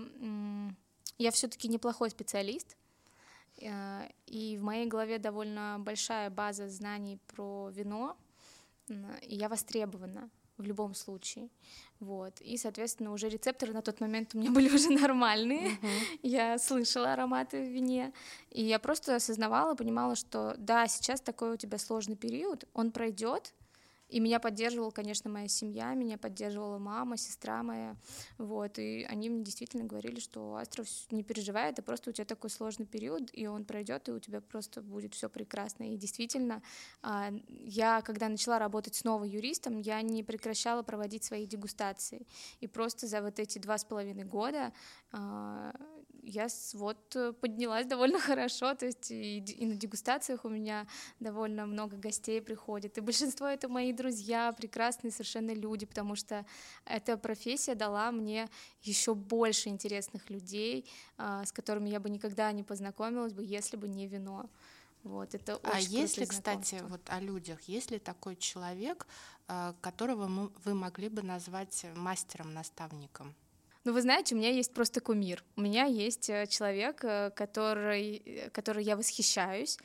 [1.17, 2.77] я все-таки неплохой специалист,
[3.61, 8.15] э, и в моей голове довольно большая база знаний про вино,
[8.87, 11.49] и я востребована в любом случае.
[11.99, 12.39] Вот.
[12.41, 15.69] И, соответственно, уже рецепторы на тот момент у меня были уже нормальные.
[15.69, 16.19] Uh-huh.
[16.23, 18.13] Я слышала ароматы в вине.
[18.51, 23.53] И я просто осознавала, понимала, что да, сейчас такой у тебя сложный период, он пройдет,
[24.09, 27.95] и меня поддерживала, конечно, моя семья, меня поддерживала мама, сестра моя,
[28.37, 32.49] вот, и они мне действительно говорили, что Астров не переживай, это просто у тебя такой
[32.49, 35.83] сложный период, и он пройдет, и у тебя просто будет все прекрасно.
[35.91, 36.61] И действительно,
[37.01, 42.27] а, я, когда начала работать снова юристом, я не прекращала проводить свои дегустации,
[42.59, 44.71] и просто за вот эти два с половиной года
[45.11, 45.73] а,
[46.25, 50.87] я вот э, поднялась довольно хорошо, то есть и, и на дегустациях у меня
[51.19, 56.45] довольно много гостей приходит, и большинство это мои друзья, прекрасные совершенно люди, потому что
[56.85, 58.49] эта профессия дала мне
[58.81, 63.87] еще больше интересных людей, а, с которыми я бы никогда не познакомилась бы, если бы
[63.87, 64.49] не вино.
[65.03, 69.05] Вот, это а если, кстати, вот о людях, есть ли такой человек,
[69.47, 73.35] а, которого вы могли бы назвать мастером-наставником?
[73.85, 75.43] Ну, вы знаете, у меня есть просто кумир.
[75.55, 79.77] У меня есть э, человек, э, который, э, который я восхищаюсь.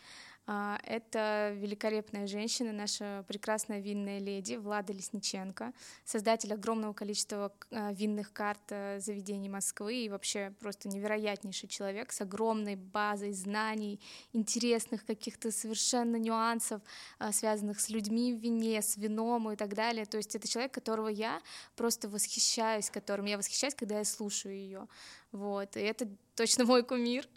[0.53, 5.73] А, это великолепная женщина, наша прекрасная винная леди Влада Лесниченко,
[6.05, 12.21] создатель огромного количества а, винных карт э, заведений Москвы и вообще просто невероятнейший человек с
[12.21, 14.01] огромной базой знаний,
[14.33, 16.83] интересных каких-то совершенно нюансов,
[17.21, 20.05] а, связанных с людьми в вине, с вином и так далее.
[20.05, 21.41] То есть это человек, которого я
[21.77, 24.89] просто восхищаюсь, которым я восхищаюсь, когда я слушаю ее.
[25.33, 27.29] Вот, и это точно мой кумир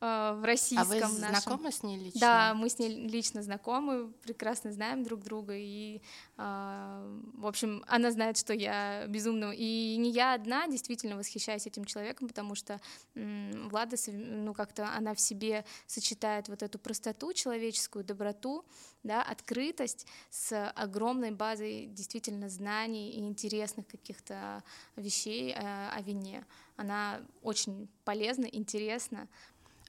[0.00, 1.16] э, в российском А вы нашем.
[1.16, 2.20] знакомы с ней лично?
[2.20, 6.02] Да, мы с ней лично знакомы, прекрасно знаем друг друга, и,
[6.36, 9.52] э, в общем, она знает, что я безумно...
[9.56, 12.80] И не я одна действительно восхищаюсь этим человеком, потому что
[13.14, 18.64] Влада, ну, как-то она в себе сочетает вот эту простоту человеческую, доброту,
[19.02, 24.62] да, открытость с огромной базой действительно знаний и интересных каких-то
[24.96, 26.44] вещей э, о вине.
[26.76, 29.28] Она очень полезна, интересна.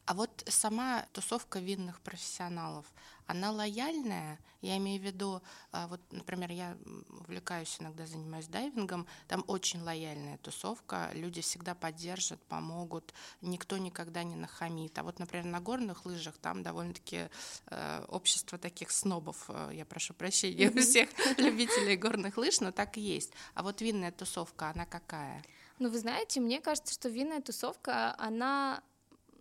[0.07, 2.85] А вот сама тусовка винных профессионалов,
[3.25, 4.39] она лояльная?
[4.61, 5.41] Я имею в виду,
[5.73, 6.77] а, вот, например, я
[7.09, 14.38] увлекаюсь иногда, занимаюсь дайвингом, там очень лояльная тусовка, люди всегда поддержат, помогут, никто никогда не
[14.38, 14.97] нахамит.
[14.97, 17.27] А вот, например, на горных лыжах там довольно-таки
[17.65, 22.95] э, общество таких снобов, э, я прошу прощения у всех любителей горных лыж, но так
[22.97, 23.33] и есть.
[23.55, 25.43] А вот винная тусовка, она какая?
[25.80, 28.82] Ну, вы знаете, мне кажется, что винная тусовка, она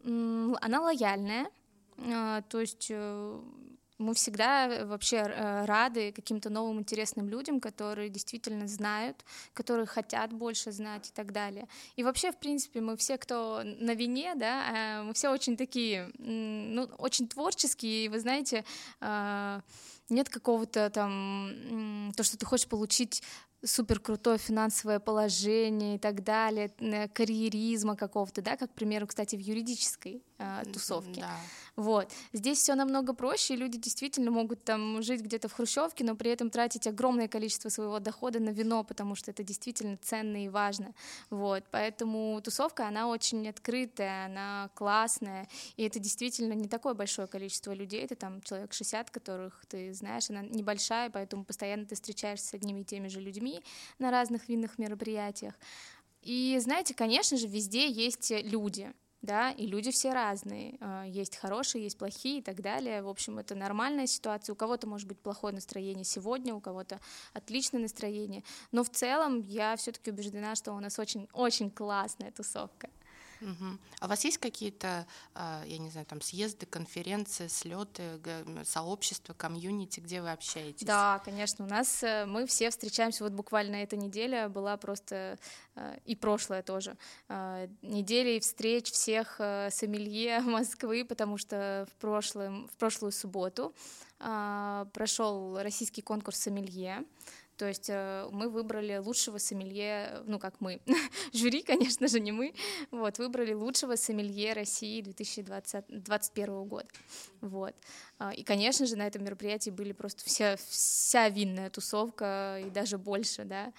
[0.05, 1.51] она лояльная,
[1.99, 3.41] а, то есть э,
[3.99, 9.25] мы всегда вообще э, рады каким-то новым интересным людям, которые действительно знают,
[9.55, 11.67] которые хотят больше знать и так далее.
[11.97, 16.11] И вообще, в принципе, мы все, кто на вине, да, э, мы все очень такие,
[16.19, 18.65] ну, очень творческие, и вы знаете,
[20.09, 23.25] нет какого-то там, то, что ты хочешь получить
[23.65, 26.71] супер крутое финансовое положение и так далее,
[27.15, 31.21] карьеризма какого-то, да, как, к примеру, кстати, в юридической э, тусовке.
[31.21, 31.37] Да.
[31.77, 32.11] Вот.
[32.33, 36.31] Здесь все намного проще, и люди действительно могут там жить где-то в хрущевке, но при
[36.31, 40.95] этом тратить огромное количество своего дохода на вино, потому что это действительно ценно и важно.
[41.31, 41.65] Вот.
[41.71, 48.03] Поэтому тусовка, она очень открытая, она классная, и это действительно не такое большое количество людей,
[48.05, 52.81] это там человек 60, которых ты знаешь, она небольшая, поэтому постоянно ты встречаешься с одними
[52.81, 53.63] и теми же людьми
[53.99, 55.55] на разных винных мероприятиях.
[56.23, 58.93] И знаете, конечно же, везде есть люди,
[59.27, 63.39] да, и люди все разные, а, есть хорошие, есть плохие и так далее, в общем,
[63.39, 67.01] это нормальная ситуация, у кого-то может быть плохое настроение сегодня, у кого-то
[67.35, 72.89] отличное настроение, но в целом я все-таки убеждена, что у нас очень-очень классная тусовка.
[73.41, 73.79] Угу.
[74.01, 78.21] А у вас есть какие-то, а, я не знаю, там съезды, конференции, слеты,
[78.65, 80.87] сообщества, комьюнити, где вы общаетесь?
[80.87, 85.39] Да, конечно, у нас э, мы все встречаемся, вот буквально эта неделя была просто,
[85.75, 86.97] э, и прошлая тоже,
[87.29, 93.75] э, неделей встреч всех сомелье Москвы, потому что в, прошлом, в прошлую субботу
[94.19, 97.05] а, прошел российский конкурс сомелье,
[97.57, 100.81] то есть э, мы выбрали лучшего сомелье, ну как мы,
[101.33, 102.55] жюри, конечно же, не мы,
[102.91, 106.89] вот, выбрали лучшего сомелье России 2021 года.
[107.41, 107.75] Вот.
[108.19, 112.99] А, и, конечно же, на этом мероприятии были просто вся, вся винная тусовка и даже
[112.99, 113.73] больше, да.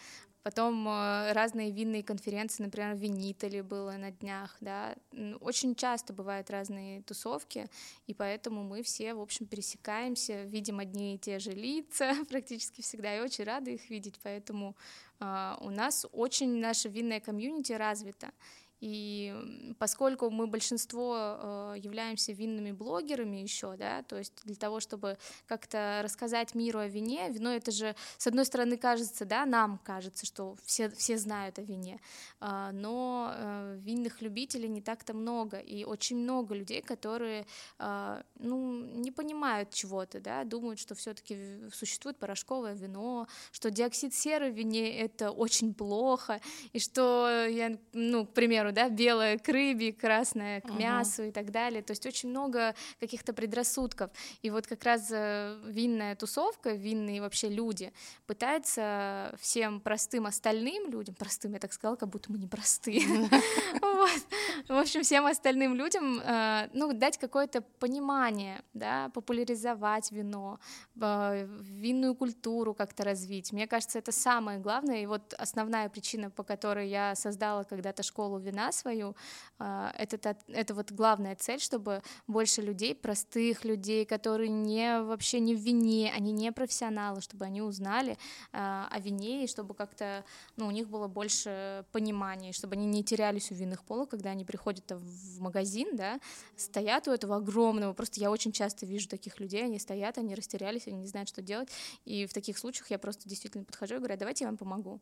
[0.48, 4.96] Потом э, разные винные конференции, например, в Винитале было на днях, да.
[5.42, 7.68] Очень часто бывают разные тусовки,
[8.06, 13.18] и поэтому мы все, в общем, пересекаемся, видим одни и те же лица практически всегда,
[13.18, 14.78] и очень рады их видеть, поэтому
[15.20, 18.32] а, у нас очень наша винная комьюнити развита.
[18.80, 25.18] И поскольку мы большинство э, являемся винными блогерами еще, да, то есть для того, чтобы
[25.48, 30.28] как-то рассказать миру о вине, вино это же, с одной стороны, кажется, да, нам кажется,
[30.28, 32.00] что все, все знают о вине,
[32.40, 37.48] э, но э, винных любителей не так-то много, и очень много людей, которые,
[37.80, 44.52] э, ну, не понимают чего-то, да, думают, что все-таки существует порошковое вино, что диоксид серы
[44.52, 46.40] в вине это очень плохо,
[46.74, 51.30] и что я, ну, к примеру, примеру, да, белое к рыбе, красное к мясу uh-huh.
[51.30, 51.82] и так далее.
[51.82, 54.12] То есть очень много каких-то предрассудков.
[54.42, 57.92] И вот как раз э, винная тусовка, винные вообще люди
[58.26, 63.02] пытаются всем простым остальным людям, простым, я так сказала, как будто мы не простые,
[64.68, 70.60] в общем, всем остальным людям, э, ну, дать какое-то понимание, да, популяризовать вино,
[71.02, 73.54] э, винную культуру как-то развить.
[73.54, 78.40] Мне кажется, это самое главное, и вот основная причина, по которой я создала когда-то школу
[78.40, 79.16] вина, вина свою,
[79.60, 85.56] а, это, это вот главная цель, чтобы больше людей, простых людей, которые не вообще не
[85.56, 88.18] в вине, они не профессионалы, чтобы они узнали
[88.52, 90.24] а, о вине, и чтобы как-то
[90.58, 94.46] ну, у них было больше понимания, чтобы они не терялись у винных полок, когда они
[94.46, 96.20] приходят в магазин, да,
[96.56, 100.88] стоят у этого огромного, просто я очень часто вижу таких людей, они стоят, они растерялись,
[100.88, 101.70] они не знают, что делать,
[102.06, 105.00] и в таких случаях я просто действительно подхожу и говорю, давайте я вам помогу.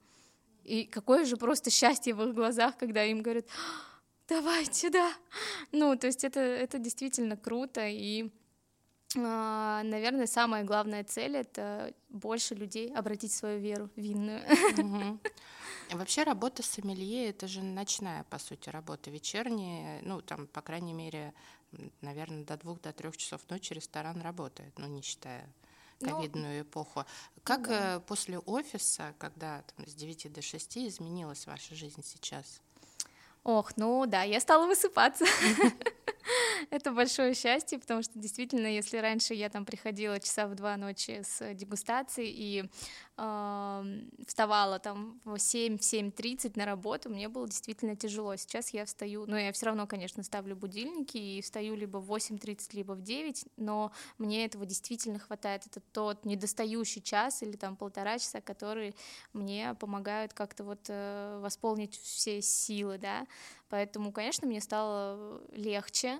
[0.66, 3.46] И какое же просто счастье в их глазах, когда им говорят,
[4.28, 5.14] давайте, да.
[5.72, 8.32] Ну, то есть это, это действительно круто, и,
[9.16, 14.42] а, наверное, самая главная цель— это больше людей обратить свою веру винную.
[14.78, 15.20] Угу.
[15.92, 20.94] Вообще работа с сомелье— это же ночная, по сути, работа, вечерняя, ну, там, по крайней
[20.94, 21.32] мере,
[22.02, 25.48] наверное, до двух, до трех часов ночи ресторан работает, ну, не считая
[26.00, 27.06] ковидную ну, эпоху.
[27.44, 27.96] Как да.
[27.96, 32.62] Э, после офиса, когда там, с 9 до 6 изменилась ваша жизнь сейчас?
[33.44, 35.26] Ох, ну да, я стала высыпаться.
[36.70, 41.22] Это большое счастье, потому что действительно, если раньше я там приходила часа в два ночи
[41.24, 42.70] с дегустацией, и
[43.16, 48.36] вставала там в 7-7.30 на работу, мне было действительно тяжело.
[48.36, 52.70] Сейчас я встаю, ну, я все равно, конечно, ставлю будильники и встаю либо в 8.30,
[52.74, 55.66] либо в 9, но мне этого действительно хватает.
[55.66, 58.94] Это тот недостающий час или там полтора часа, которые
[59.32, 63.26] мне помогают как-то вот э, восполнить все силы, да.
[63.70, 66.20] Поэтому, конечно, мне стало легче,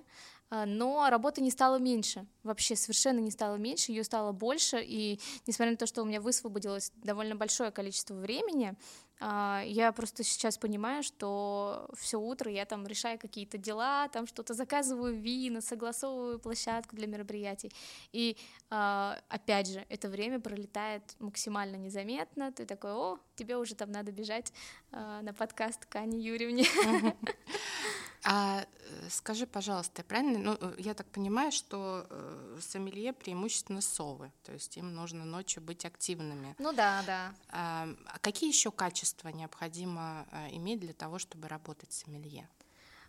[0.50, 5.72] но работы не стало меньше, вообще совершенно не стало меньше, ее стало больше, и несмотря
[5.72, 8.74] на то, что у меня высвободилось довольно большое количество времени,
[9.18, 14.54] а, я просто сейчас понимаю, что все утро я там решаю какие-то дела, там что-то
[14.54, 17.72] заказываю вина, согласовываю площадку для мероприятий.
[18.12, 18.36] И
[18.68, 22.52] а, опять же, это время пролетает максимально незаметно.
[22.52, 24.52] Ты такой, о, тебе уже там надо бежать
[24.90, 26.64] на подкаст к Ане Юрьевне.
[28.28, 34.32] А э, скажи, пожалуйста, правильно, ну, э, я так понимаю, что э, сомелье преимущественно совы,
[34.42, 36.56] то есть им нужно ночью быть активными.
[36.58, 37.34] Ну да, да.
[37.50, 42.48] А, а какие еще качества необходимо а, иметь для того, чтобы работать сомелье?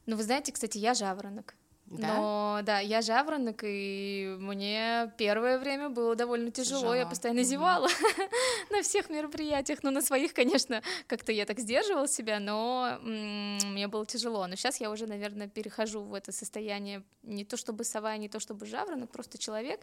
[0.06, 1.56] Ну, вы знаете, кстати, я жаворонок.
[1.90, 2.16] Да?
[2.16, 6.82] Но да, я жаворонок, и мне первое время было довольно тяжело.
[6.82, 6.96] тяжело.
[6.96, 7.88] Я постоянно зевала
[8.70, 9.80] на всех мероприятиях.
[9.84, 14.46] Ну, на своих, конечно, как-то я так сдерживала себя, но мне было тяжело.
[14.48, 18.40] Но сейчас я уже, наверное, перехожу в это состояние не то чтобы сова, не то
[18.40, 19.80] чтобы жаворонок, просто человек.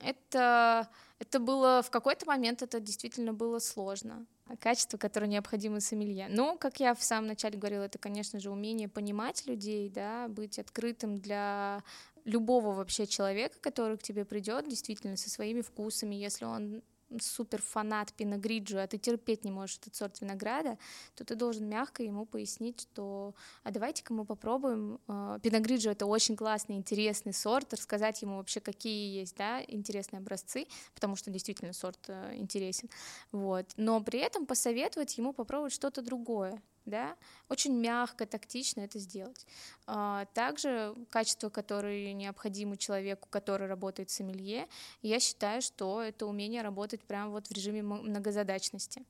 [0.00, 0.88] Это,
[1.22, 4.26] это было в какой-то момент, это действительно было сложно
[4.58, 6.26] качества, которые необходимы сомелье.
[6.28, 10.58] Но, как я в самом начале говорила, это, конечно же, умение понимать людей, да, быть
[10.58, 11.84] открытым для
[12.24, 16.82] любого вообще человека, который к тебе придет, действительно, со своими вкусами, если он
[17.20, 20.78] супер фанат пиногриджу, а ты терпеть не можешь этот сорт винограда,
[21.14, 25.00] то ты должен мягко ему пояснить, что а давайте-ка мы попробуем.
[25.08, 30.66] А, пиногриджу это очень классный, интересный сорт, рассказать ему вообще, какие есть да, интересные образцы,
[30.94, 32.88] потому что действительно сорт э, интересен.
[33.30, 33.66] Вот.
[33.76, 37.16] Но при этом посоветовать ему попробовать что-то другое да,
[37.48, 39.46] очень мягко, тактично это сделать.
[39.86, 44.68] А, также качества, которые необходимы человеку, который работает в сомелье,
[45.02, 49.04] я считаю, что это умение работать прямо вот в режиме многозадачности.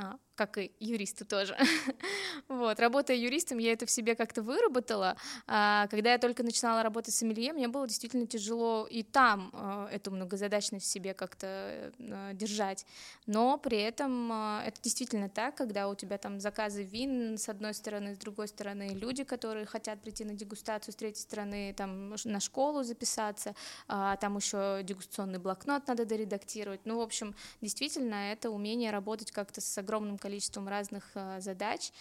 [0.00, 1.56] А, как и юристы тоже.
[2.48, 5.16] вот, работая юристом, я это в себе как-то выработала.
[5.48, 9.88] А, когда я только начинала работать с сомелье, мне было действительно тяжело и там а,
[9.90, 12.86] эту многозадачность в себе как-то а, держать.
[13.26, 17.74] Но при этом а, это действительно так, когда у тебя там заказы вин с одной
[17.74, 22.38] стороны, с другой стороны люди, которые хотят прийти на дегустацию, с третьей стороны там на
[22.38, 23.56] школу записаться,
[23.88, 26.82] а, там еще дегустационный блокнот надо доредактировать.
[26.84, 31.92] Ну, в общем, действительно, это умение работать как-то с огромным количеством разных э, задач.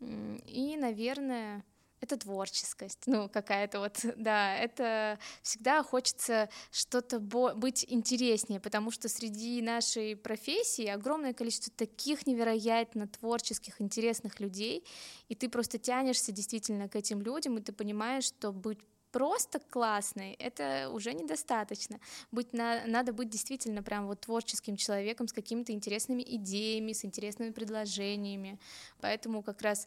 [0.00, 1.64] И, наверное,
[2.00, 9.62] это творческость, ну, какая-то вот, да, это всегда хочется что-то быть интереснее, потому что среди
[9.62, 14.84] нашей профессии огромное количество таких невероятно творческих, интересных людей,
[15.28, 18.78] и ты просто тянешься действительно к этим людям, и ты понимаешь, что быть
[19.10, 22.00] просто классный, это уже недостаточно.
[22.30, 27.50] Быть на, надо быть действительно прям вот творческим человеком с какими-то интересными идеями, с интересными
[27.50, 28.58] предложениями.
[29.00, 29.86] Поэтому как раз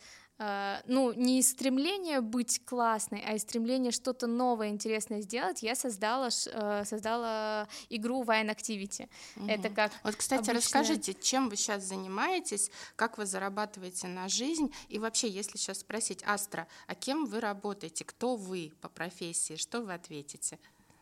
[0.86, 7.68] ну, не стремление быть классной, а стремление что-то новое, интересное сделать, я создала, uh, создала
[7.90, 9.08] игру Wine Activity.
[9.36, 9.48] Угу.
[9.48, 10.56] Это как Вот, кстати, обычная...
[10.56, 16.24] расскажите, чем вы сейчас занимаетесь, как вы зарабатываете на жизнь, и вообще, если сейчас спросить,
[16.26, 20.58] Астра, а кем вы работаете, кто вы по профессии, что вы ответите?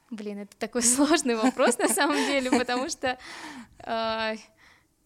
[0.09, 3.17] Блин, это такой сложный вопрос на самом деле, потому что
[3.79, 4.37] uh,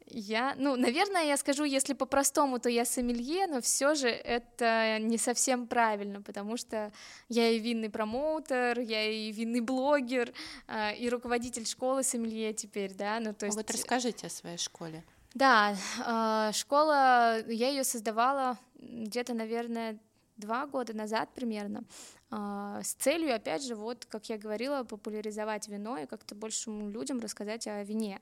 [0.08, 5.18] я, ну, наверное, я скажу, если по-простому, то я сомелье, но все же это не
[5.18, 6.92] совсем правильно, потому что
[7.30, 10.34] я и винный промоутер, я и винный блогер,
[10.68, 13.58] э, и руководитель школы сомелье теперь, да, ну то есть.
[13.58, 15.04] Вот расскажите о своей школе.
[15.34, 15.76] Да,
[16.06, 19.98] э, школа, я ее создавала где-то, наверное,
[20.38, 21.84] два года назад примерно,
[22.32, 27.68] с целью, опять же, вот, как я говорила, популяризовать вино и как-то большим людям рассказать
[27.68, 28.20] о вине.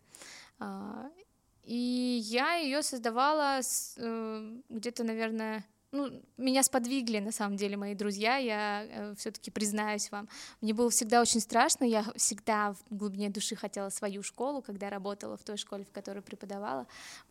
[1.64, 3.60] И я ее создавала
[3.98, 10.10] э, где-то, наверное, ну, меня сподвигли, на самом деле, мои друзья, я э, все-таки признаюсь
[10.10, 10.30] вам.
[10.62, 15.36] Мне было всегда очень страшно, я всегда в глубине души хотела свою школу, когда работала
[15.36, 16.88] в той школе, в которой преподавала,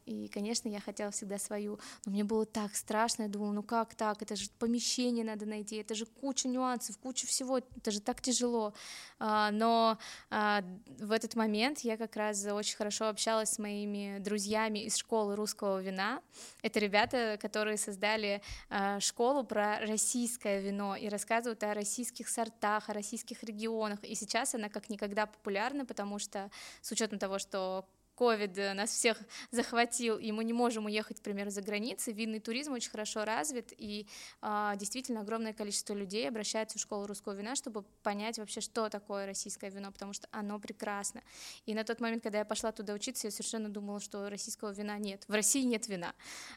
[0.07, 3.95] и, конечно, я хотела всегда свою, но мне было так страшно, я думала, ну как
[3.95, 8.21] так, это же помещение надо найти, это же куча нюансов, куча всего, это же так
[8.21, 8.75] тяжело,
[9.19, 9.99] а, но
[10.31, 10.63] а,
[10.99, 15.81] в этот момент я как раз очень хорошо общалась с моими друзьями из школы русского
[15.81, 16.23] вина,
[16.63, 22.93] это ребята, которые создали Э, школу про российское вино и рассказывают о российских сортах, о
[22.93, 24.03] российских регионах.
[24.05, 27.87] И сейчас она как никогда популярна, потому что с учетом того, что
[28.21, 29.17] ковид нас всех
[29.51, 33.73] захватил, и мы не можем уехать, к примеру, за границей, винный туризм очень хорошо развит,
[33.79, 34.07] и
[34.43, 39.25] а, действительно огромное количество людей обращается в школу русского вина, чтобы понять вообще, что такое
[39.25, 41.23] российское вино, потому что оно прекрасно.
[41.65, 44.99] И на тот момент, когда я пошла туда учиться, я совершенно думала, что российского вина
[44.99, 45.25] нет.
[45.27, 46.13] В России нет вина.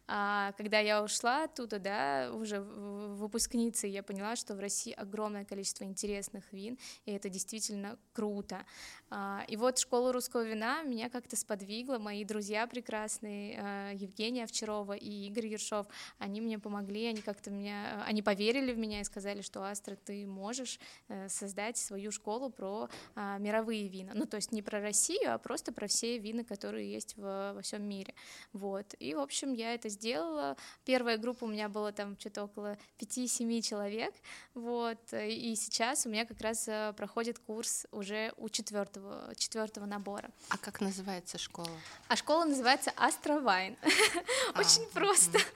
[0.05, 5.86] А когда я ушла оттуда, да, уже выпускницей, я поняла, что в России огромное количество
[5.86, 8.66] интересных вин, и это действительно круто.
[9.09, 14.93] А, и вот школа русского вина меня как-то сподвигла, мои друзья прекрасные, а, Евгения Овчарова
[14.93, 15.86] и Игорь Ершов,
[16.18, 20.26] они мне помогли, они как-то меня, они поверили в меня и сказали, что Астра, ты
[20.26, 20.80] можешь
[21.10, 25.38] э, создать свою школу про а, мировые вина, ну то есть не про Россию, а
[25.38, 28.16] просто про все вина, которые есть в, во всем мире,
[28.51, 28.95] вот.
[28.97, 30.58] И в общем я это сделала.
[30.86, 34.16] Первая группа у меня была там что-то около 5-7 человек,
[34.56, 35.14] вот.
[35.14, 40.32] И сейчас у меня как раз э, проходит курс уже у четвертого четвертого набора.
[40.49, 41.70] А как называется школа?
[42.08, 43.78] А школа называется Астровайн.
[44.56, 45.39] Очень просто.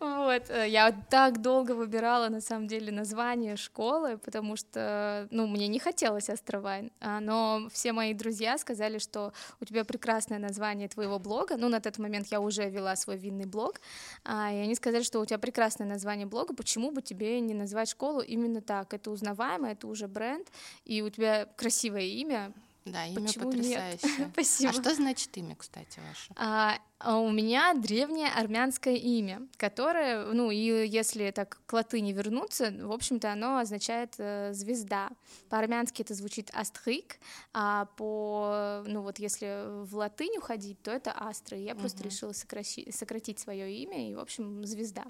[0.00, 0.48] Вот.
[0.48, 5.78] Э, я так долго выбирала, на самом деле, название школы, потому что, ну, мне не
[5.78, 11.56] хотелось Астровайн, а, но все мои друзья сказали, что у тебя прекрасное название твоего блога,
[11.56, 13.80] ну, на тот момент я уже вела свой винный блог,
[14.24, 17.90] а, и они сказали, что у тебя прекрасное название блога, почему бы тебе не назвать
[17.90, 18.94] школу именно так?
[18.94, 20.48] Это узнаваемо, это уже бренд,
[20.84, 22.52] и у тебя красивое имя,
[22.84, 24.18] да, имя Почему потрясающее.
[24.18, 24.28] Нет?
[24.32, 24.70] Спасибо.
[24.70, 26.32] А что значит имя, кстати, ваше?
[26.36, 32.72] А, а у меня древнее армянское имя, которое, ну, и если так к латыни вернуться,
[32.82, 35.10] в общем-то, оно означает э, звезда.
[35.48, 37.18] По-армянски это звучит астрик,
[37.52, 41.58] а по, ну, вот если в латынь уходить, то это астры.
[41.58, 41.80] Я угу.
[41.80, 45.04] просто решила сокращи, сократить свое имя, и, в общем, звезда.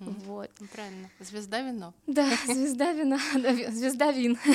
[0.00, 0.10] Угу.
[0.26, 0.50] Вот.
[0.60, 1.10] Ну, правильно.
[1.20, 1.94] Звезда вино.
[2.06, 3.18] Да, звезда вино,
[3.70, 4.38] звезда вин.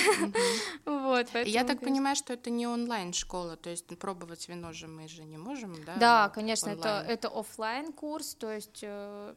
[0.85, 1.27] Вот.
[1.45, 5.37] Я так понимаю, что это не онлайн-школа, то есть пробовать вино же мы же не
[5.37, 5.95] можем, да?
[5.97, 9.33] Да, конечно, это, это офлайн курс, то есть э,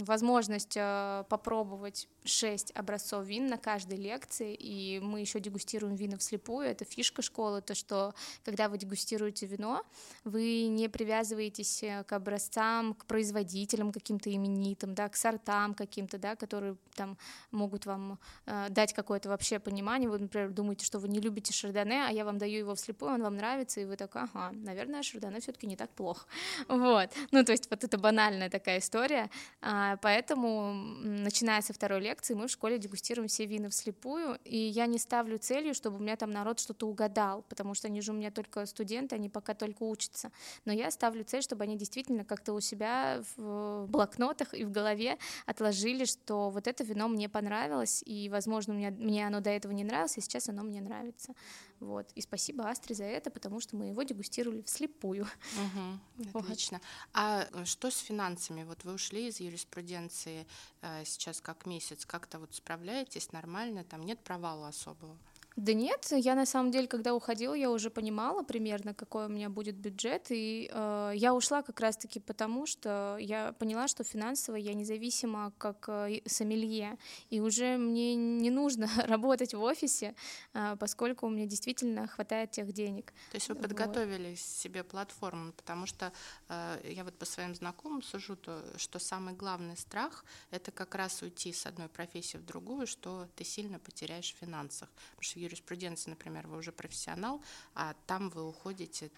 [0.00, 6.68] возможность э, попробовать 6 образцов вин на каждой лекции, и мы еще дегустируем вина вслепую,
[6.68, 8.14] это фишка школы, то, что
[8.44, 9.82] когда вы дегустируете вино,
[10.24, 16.36] вы не привязываетесь э, к образцам, к производителям каким-то именитым, да, к сортам каким-то, да,
[16.36, 17.16] которые там
[17.50, 22.06] могут вам э, дать какое-то вообще понимание, вы, например, думаете, что вы не любите шардоне,
[22.06, 25.40] а я вам даю его вслепую, он вам нравится, и вы такой, ага, наверное, шардоне
[25.40, 26.26] все таки не так плохо,
[26.68, 29.30] вот, ну, то есть вот это банальная такая история,
[29.60, 34.86] а, поэтому, начиная со второй лекции, мы в школе дегустируем все вина вслепую, и я
[34.86, 38.14] не ставлю целью, чтобы у меня там народ что-то угадал, потому что они же у
[38.14, 40.32] меня только студенты, они пока только учатся,
[40.64, 45.18] но я ставлю цель, чтобы они действительно как-то у себя в блокнотах и в голове
[45.46, 49.84] отложили, что вот это вино мне понравилось, и, возможно, мне, мне оно до этого не
[49.84, 51.34] нравилось, и сейчас оно мне нравится.
[51.80, 52.10] Вот.
[52.14, 55.26] И спасибо Астре за это, потому что мы его дегустировали вслепую.
[55.26, 56.80] Угу, отлично.
[57.12, 58.64] А э, что с финансами?
[58.64, 60.46] Вот вы ушли из юриспруденции
[60.82, 62.04] э, сейчас как месяц.
[62.04, 63.84] Как-то вот справляетесь нормально?
[63.84, 65.16] Там нет провала особого?
[65.58, 69.48] Да нет, я на самом деле, когда уходила, я уже понимала примерно, какой у меня
[69.48, 74.72] будет бюджет, и э, я ушла как раз-таки потому, что я поняла, что финансово я
[74.72, 76.96] независима как э, сомелье,
[77.28, 80.14] и уже мне не нужно работать в офисе,
[80.54, 83.12] э, поскольку у меня действительно хватает тех денег.
[83.32, 83.62] То есть вы вот.
[83.64, 86.12] подготовили себе платформу, потому что
[86.48, 91.20] э, я вот по своим знакомым сужу, то, что самый главный страх— это как раз
[91.20, 96.10] уйти с одной профессии в другую, что ты сильно потеряешь в финансах, потому что юриспруденции,
[96.10, 97.40] например, вы уже профессионал,
[97.74, 99.10] а там вы уходите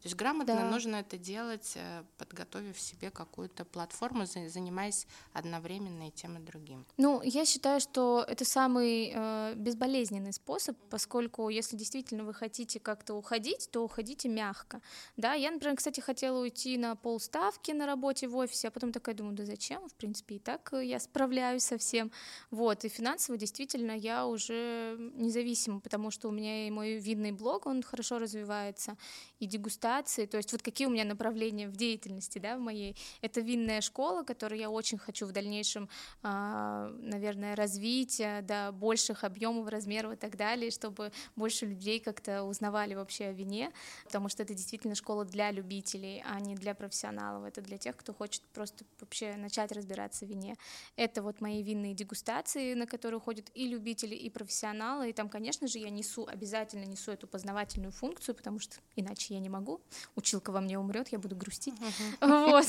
[0.00, 0.70] то есть грамотно да.
[0.70, 6.86] нужно это делать, э, подготовив себе какую-то платформу, занимаясь одновременно и тем, и другим.
[6.96, 13.12] Ну, я считаю, что это самый э, безболезненный способ, поскольку если действительно вы хотите как-то
[13.12, 14.80] уходить, то уходите мягко.
[15.18, 19.14] Да, я, например, кстати, хотела уйти на полставки на работе в офисе, а потом такая
[19.14, 19.86] думаю, да зачем?
[19.86, 22.10] В принципе, и так я справляюсь со всем.
[22.50, 27.66] Вот, и финансово действительно я уже независима, потому что у меня и мой видный блог,
[27.66, 28.96] он хорошо развивается,
[29.40, 32.96] и дегустация рекомендации, то есть вот какие у меня направления в деятельности, да, в моей.
[33.22, 35.88] Это винная школа, которую я очень хочу в дальнейшем,
[36.22, 42.94] а, наверное, развить до больших объемов, размеров и так далее, чтобы больше людей как-то узнавали
[42.94, 43.70] вообще о вине,
[44.04, 48.12] потому что это действительно школа для любителей, а не для профессионалов, это для тех, кто
[48.12, 50.56] хочет просто вообще начать разбираться в вине.
[50.96, 55.66] Это вот мои винные дегустации, на которые ходят и любители, и профессионалы, и там, конечно
[55.66, 59.79] же, я несу, обязательно несу эту познавательную функцию, потому что иначе я не могу,
[60.16, 61.74] Училка во мне умрет, я буду грустить.
[62.20, 62.66] Вот.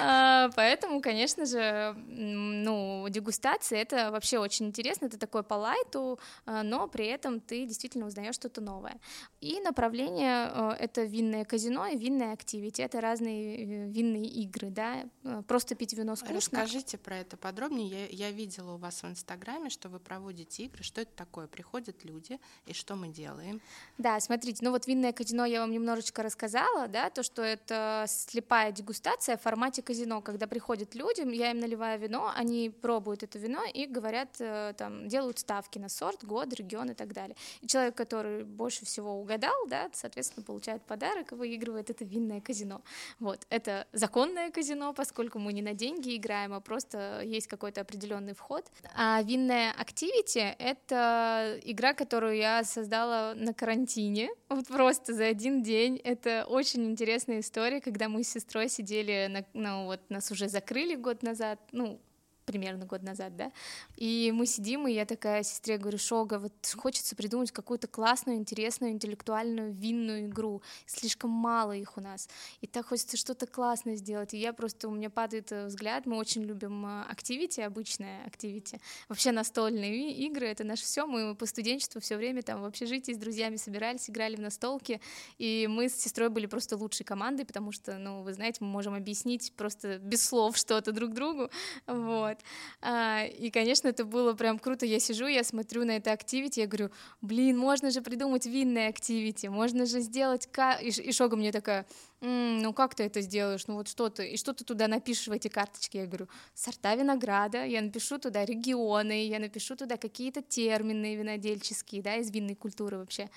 [0.00, 5.06] А, поэтому, конечно же, ну, дегустация это вообще очень интересно.
[5.06, 8.98] Это такой по лайту, а, но при этом ты действительно узнаешь что-то новое.
[9.40, 12.82] И направление а, это винное казино и винное активити.
[12.82, 15.04] Это разные э, винные игры, да.
[15.46, 16.36] Просто пить вино скучно.
[16.36, 17.88] Расскажите про это подробнее.
[17.88, 20.82] Я, я видела у вас в Инстаграме, что вы проводите игры.
[20.82, 21.46] Что это такое?
[21.46, 23.60] Приходят люди, и что мы делаем?
[23.96, 28.70] Да, смотрите, ну вот винное казино я вам немножечко рассказала, да, то, что это слепая
[28.70, 33.62] дегустация в формате казино, когда приходят люди, я им наливаю вино, они пробуют это вино
[33.64, 37.34] и говорят, э, там, делают ставки на сорт, год, регион и так далее.
[37.62, 42.82] И человек, который больше всего угадал, да, соответственно, получает подарок и выигрывает это винное казино.
[43.18, 48.34] Вот, это законное казино, поскольку мы не на деньги играем, а просто есть какой-то определенный
[48.34, 48.66] вход.
[48.94, 56.00] А винное активити— это игра, которую я создала на карантине, вот просто за один день.
[56.26, 61.22] Очень интересная история, когда мы с сестрой сидели, на, ну вот нас уже закрыли год
[61.22, 62.00] назад, ну
[62.48, 63.52] примерно год назад, да,
[63.96, 68.92] и мы сидим, и я такая сестре говорю, Шога, вот хочется придумать какую-то классную, интересную,
[68.92, 72.28] интеллектуальную винную игру, слишком мало их у нас,
[72.62, 76.16] и так хочется что-то классное сделать, и я просто, у меня падает э, взгляд, мы
[76.16, 78.80] очень любим активити, обычное активити,
[79.10, 83.18] вообще настольные игры, это наше все, мы по студенчеству все время там в общежитии с
[83.18, 85.02] друзьями собирались, играли в настолки,
[85.36, 88.94] и мы с сестрой были просто лучшей командой, потому что, ну, вы знаете, мы можем
[88.94, 91.50] объяснить просто без слов что-то друг другу,
[91.86, 92.44] вот, вот.
[92.80, 94.86] А, и, конечно, это было прям круто.
[94.86, 99.48] Я сижу, я смотрю на это активити, я говорю, блин, можно же придумать винное активити,
[99.48, 100.46] можно же сделать...
[100.50, 100.78] Ка...
[100.80, 101.86] И, и Шога мне такая,
[102.20, 105.28] М, ну как ты это сделаешь, ну вот что ты, и что ты туда напишешь
[105.28, 105.98] в эти карточки?
[105.98, 112.16] Я говорю, сорта винограда, я напишу туда регионы, я напишу туда какие-то термины винодельческие, да,
[112.16, 113.30] из винной культуры вообще.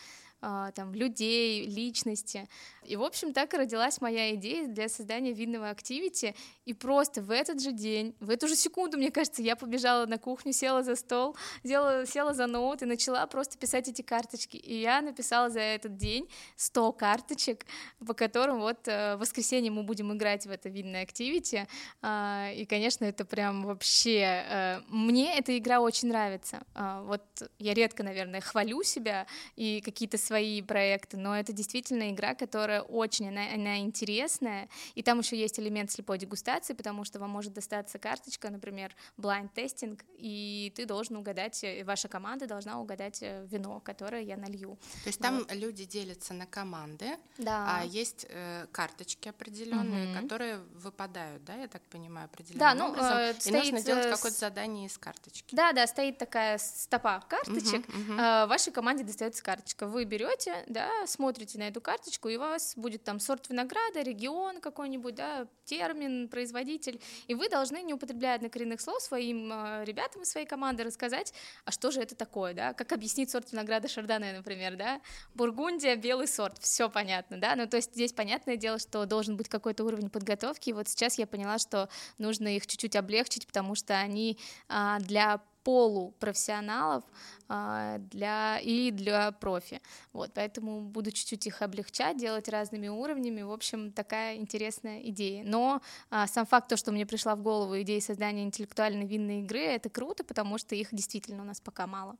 [0.43, 2.49] А, там, людей, личности.
[2.83, 6.35] И, в общем, так и родилась моя идея для создания винного активити.
[6.65, 10.17] И просто в этот же день, в эту же секунду, мне кажется, я побежала на
[10.17, 14.57] кухню, села за стол, села, села за ноут и начала просто писать эти карточки.
[14.57, 17.67] И я написала за этот день 100 карточек,
[18.03, 21.67] по которым вот э, в воскресенье мы будем играть в это винное активити.
[22.01, 24.43] А, и, конечно, это прям вообще...
[24.49, 26.63] Э, мне эта игра очень нравится.
[26.73, 27.21] А, вот
[27.59, 30.30] я редко, наверное, хвалю себя и какие-то свои
[30.61, 35.91] проекты, но это действительно игра, которая очень, она, она интересная, и там еще есть элемент
[35.91, 41.63] слепой дегустации, потому что вам может достаться карточка, например, blind тестинг, и ты должен угадать,
[41.83, 44.77] ваша команда должна угадать э, вино, которое я налью.
[45.03, 45.53] То есть там вот.
[45.53, 47.79] люди делятся на команды, да.
[47.79, 50.21] а есть э, карточки определенные, угу.
[50.21, 54.09] которые выпадают, да, я так понимаю, определенным да, ну, образом, э, и стоит, нужно делать
[54.09, 55.53] какое-то задание из карточки.
[55.53, 58.13] Да, да, стоит такая стопа карточек, угу, угу.
[58.13, 62.39] Э, вашей команде достается карточка, вы берете берете, да, смотрите на эту карточку, и у
[62.39, 68.35] вас будет там сорт винограда, регион какой-нибудь, да, термин, производитель, и вы должны, не употребляя
[68.35, 71.33] однокоренных слов, своим э, ребятам из своей команды рассказать,
[71.65, 75.01] а что же это такое, да, как объяснить сорт винограда шардоне, например, да,
[75.33, 79.49] Бургундия, белый сорт, все понятно, да, ну то есть здесь понятное дело, что должен быть
[79.49, 83.95] какой-то уровень подготовки, и вот сейчас я поняла, что нужно их чуть-чуть облегчить, потому что
[83.97, 87.03] они а, для полупрофессионалов
[87.47, 89.81] а, для, и для профи.
[90.13, 93.41] Вот, поэтому буду чуть-чуть их облегчать, делать разными уровнями.
[93.41, 95.43] В общем, такая интересная идея.
[95.43, 99.59] Но а, сам факт, то, что мне пришла в голову идея создания интеллектуальной винной игры,
[99.59, 102.15] это круто, потому что их действительно у нас пока мало.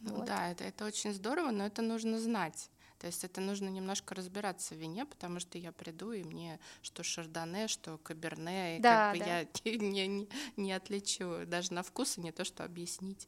[0.00, 0.26] Ну, вот.
[0.26, 2.70] Да, это, это очень здорово, но это нужно знать.
[3.00, 7.02] То есть это нужно немножко разбираться в вине, потому что я приду, и мне что
[7.02, 9.38] шардоне, что каберне, и да, как бы да.
[9.38, 9.46] я
[9.78, 13.26] не, не, не отличу даже на вкус, и не то, что объяснить.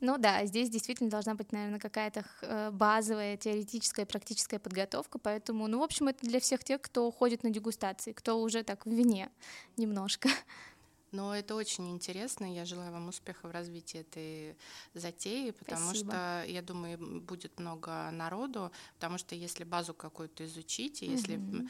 [0.00, 5.78] Ну да, здесь действительно должна быть, наверное, какая-то э, базовая теоретическая практическая подготовка, поэтому, ну,
[5.78, 9.30] в общем, это для всех тех, кто ходит на дегустации, кто уже так в вине
[9.76, 10.30] немножко.
[11.12, 12.52] Но это очень интересно.
[12.52, 14.56] Я желаю вам успеха в развитии этой
[14.94, 16.10] затеи, потому Спасибо.
[16.12, 21.68] что, я думаю, будет много народу, потому что если базу какую-то изучить, и если угу.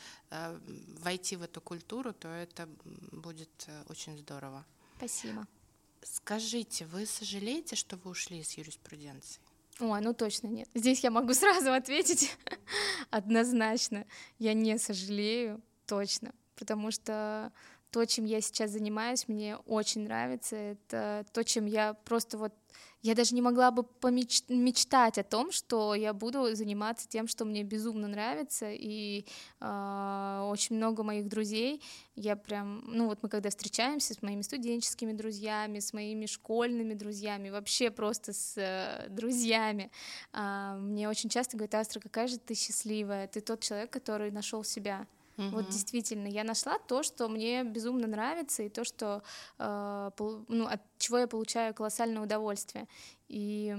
[1.01, 2.69] войти в эту культуру, то это
[3.11, 4.65] будет э, очень здорово.
[4.97, 5.47] Спасибо.
[6.03, 9.41] Скажите, вы сожалеете, что вы ушли из юриспруденции?
[9.81, 10.69] Ой, ну точно нет.
[10.75, 12.37] Здесь я могу сразу ответить
[13.11, 14.07] однозначно.
[14.39, 16.33] Я не сожалею, точно.
[16.55, 17.53] Потому что
[17.93, 20.57] то, чем я сейчас занимаюсь, мне очень нравится.
[20.57, 22.55] Это то, чем я просто вот
[23.03, 24.45] я даже не могла бы помеч...
[24.49, 29.27] мечтать о том, что я буду заниматься тем, что мне безумно нравится, и
[29.61, 31.83] э, очень много моих друзей,
[32.15, 37.51] я прям, ну вот мы когда встречаемся с моими студенческими друзьями, с моими школьными друзьями,
[37.51, 39.91] вообще просто с э, друзьями,
[40.33, 44.63] э, мне очень часто говорят, Астра, какая же ты счастливая, ты тот человек, который нашел
[44.63, 45.09] себя,
[45.49, 45.57] Угу.
[45.57, 49.23] Вот действительно, я нашла то, что мне безумно нравится, и то, что,
[49.59, 50.11] э,
[50.49, 52.87] ну, от чего я получаю колоссальное удовольствие.
[53.29, 53.77] И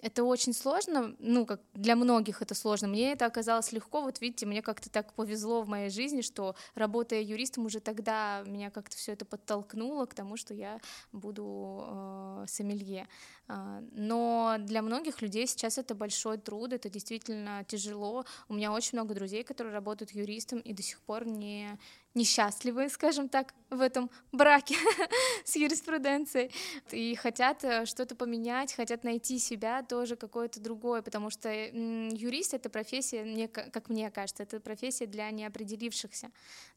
[0.00, 2.88] это очень сложно, ну, как для многих это сложно.
[2.88, 4.02] Мне это оказалось легко.
[4.02, 8.70] Вот видите, мне как-то так повезло в моей жизни, что работая юристом уже тогда меня
[8.70, 10.80] как-то все это подтолкнуло к тому, что я
[11.12, 13.08] буду э, сомелье.
[13.48, 18.24] Э, но для многих людей сейчас это большой труд, это действительно тяжело.
[18.48, 21.78] У меня очень много друзей, которые работают юристом и до сих пор не
[22.18, 24.74] несчастливы, скажем так, в этом браке
[25.44, 26.50] с юриспруденцией
[26.90, 32.70] и хотят э, что-то поменять, хотят найти себя тоже какое-то другое, потому что юрист— это
[32.70, 36.30] профессия, мне, как мне кажется, это профессия для неопределившихся,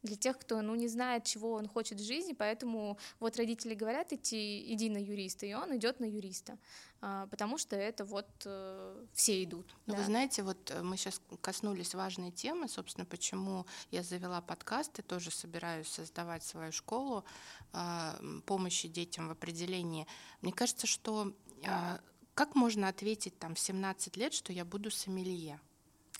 [0.04, 4.14] для тех, кто, ну, не знает, чего он хочет в жизни, поэтому вот родители говорят
[4.14, 6.58] идти, иди на юриста, и он идет на юриста.
[7.04, 9.76] А, потому что это вот э, все идут.
[9.88, 10.00] Ну, да.
[10.00, 15.02] Вы знаете, вот э, мы сейчас коснулись важной темы, собственно, почему я завела подкаст и
[15.02, 17.26] тоже собираюсь создавать свою школу
[17.74, 20.06] а, помощи детям в определении.
[20.42, 21.34] Мне кажется, что
[21.66, 22.00] а,
[22.36, 25.60] как можно ответить там в 17 лет, что я буду сомелье?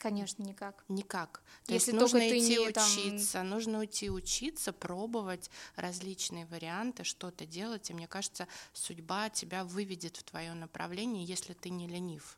[0.02, 0.84] Конечно, никак.
[0.88, 1.44] Никак.
[1.64, 3.50] То Если есть нужно идти не, учиться, там...
[3.50, 7.88] нужно уйти учиться, пробовать различные варианты, что-то делать.
[7.88, 12.36] И мне кажется, судьба тебя выведет в твое направление, если ты не ленив.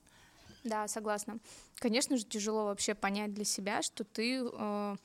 [0.62, 1.38] Да, согласна.
[1.76, 4.96] Конечно же, тяжело вообще понять для себя, что ты э,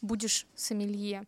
[0.00, 1.24] будешь сомелье.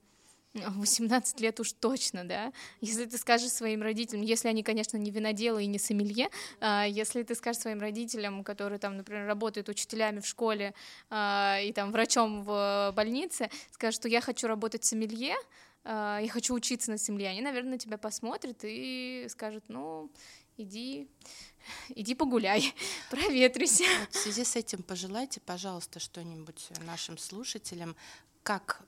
[0.54, 2.52] 18 лет уж точно, да.
[2.80, 6.30] Если ты скажешь своим родителям, если они, конечно, не виноделы и не сомелье,
[6.60, 10.74] а, если ты скажешь своим родителям, которые там, например, работают учителями в школе
[11.10, 15.34] а, и там врачом в больнице, скажешь, что я хочу работать сомелье,
[15.82, 20.10] а, я хочу учиться на сомелье, они, наверное, на тебя посмотрят и скажут, ну,
[20.56, 21.08] иди,
[21.88, 22.72] иди погуляй,
[23.10, 23.80] проветрись.
[23.80, 27.96] Вот в связи с этим пожелайте, пожалуйста, что-нибудь нашим слушателям,
[28.44, 28.82] как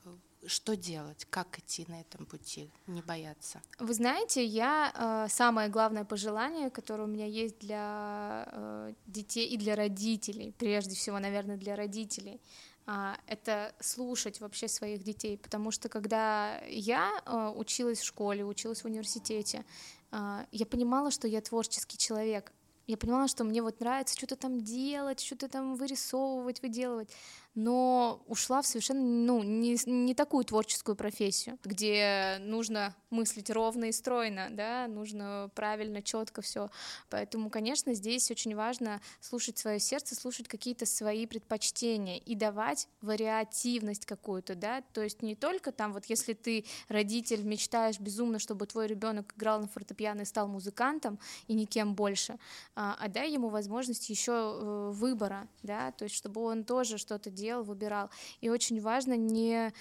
[0.47, 3.62] что делать, как идти на этом пути, не бояться?
[3.78, 9.57] Вы знаете, я э, самое главное пожелание, которое у меня есть для э, детей и
[9.57, 12.40] для родителей, прежде всего, наверное, для родителей,
[12.86, 17.22] э, это слушать вообще своих детей, потому что когда я
[17.57, 19.64] училась в школе, училась в университете,
[20.12, 22.53] я понимала, что я творческий человек.
[22.86, 27.11] Я понимала, что мне вот нравится что-то там делать, что-то там вырисовывать, выделывать
[27.57, 33.92] но ушла в совершенно ну, не, не такую творческую профессию, где нужно мыслить ровно и
[33.92, 36.68] стройно, да, нужно правильно, четко все.
[37.09, 44.04] Поэтому, конечно, здесь очень важно слушать свое сердце, слушать какие-то свои предпочтения и давать вариативность
[44.04, 48.86] какую-то, да, то есть не только там, вот если ты родитель, мечтаешь безумно, чтобы твой
[48.86, 52.38] ребенок играл на фортепиано и стал музыкантом и никем больше,
[52.74, 57.30] а, а дай ему возможность еще э, выбора, да, то есть чтобы он тоже что-то
[57.30, 58.11] делал делал, выбирал.
[58.40, 59.72] И очень важно не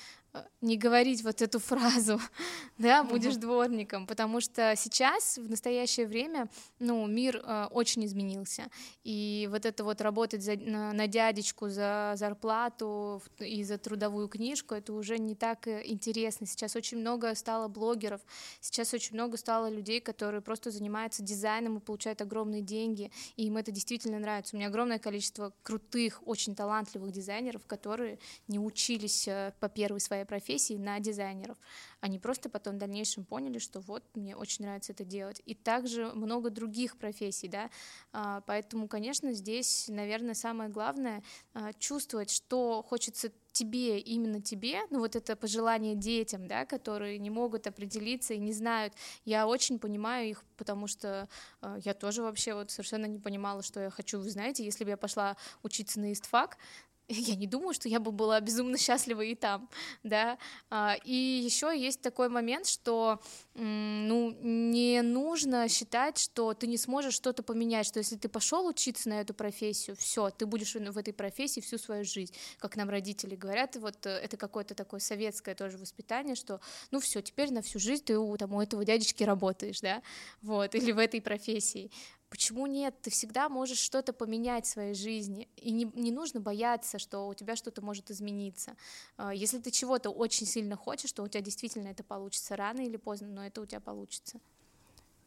[0.61, 2.19] не говорить вот эту фразу,
[2.77, 8.67] да, будешь дворником, потому что сейчас, в настоящее время, ну, мир э, очень изменился,
[9.03, 14.75] и вот это вот работать за, на, на дядечку за зарплату и за трудовую книжку,
[14.75, 16.47] это уже не так э, интересно.
[16.47, 18.21] Сейчас очень много стало блогеров,
[18.59, 23.57] сейчас очень много стало людей, которые просто занимаются дизайном и получают огромные деньги, и им
[23.57, 24.55] это действительно нравится.
[24.55, 30.24] У меня огромное количество крутых, очень талантливых дизайнеров, которые не учились э, по первой своей
[30.25, 31.57] профессии на дизайнеров.
[32.01, 35.41] Они просто потом в дальнейшем поняли, что вот мне очень нравится это делать.
[35.45, 37.69] И также много других профессий, да,
[38.11, 41.23] а, поэтому, конечно, здесь, наверное, самое главное
[41.53, 47.29] а, чувствовать, что хочется тебе, именно тебе, ну вот это пожелание детям, да, которые не
[47.29, 48.93] могут определиться и не знают.
[49.23, 51.29] Я очень понимаю их, потому что
[51.61, 54.19] э, я тоже вообще вот совершенно не понимала, что я хочу.
[54.19, 56.57] Вы знаете, если бы я пошла учиться на истфак,
[57.09, 59.69] я не думаю, что я бы была безумно счастлива и там,
[60.03, 60.37] да.
[60.69, 63.21] А, и еще есть такой момент, что
[63.53, 69.09] ну не нужно считать, что ты не сможешь что-то поменять, что если ты пошел учиться
[69.09, 73.35] на эту профессию, все, ты будешь в этой профессии всю свою жизнь, как нам родители
[73.35, 76.59] говорят, вот э, это какое-то такое советское тоже воспитание, что
[76.91, 80.01] ну все, теперь на всю жизнь ты у, там, у этого дядечки работаешь, да,
[80.41, 81.91] вот, или в этой профессии.
[82.35, 82.93] Почему нет?
[83.01, 87.33] Ты всегда можешь что-то поменять в своей жизни, и не, не нужно бояться, что у
[87.33, 88.75] тебя что-то может измениться.
[89.15, 92.97] А, если ты чего-то очень сильно хочешь, то у тебя действительно это получится рано или
[92.97, 94.41] поздно, но это у тебя получится.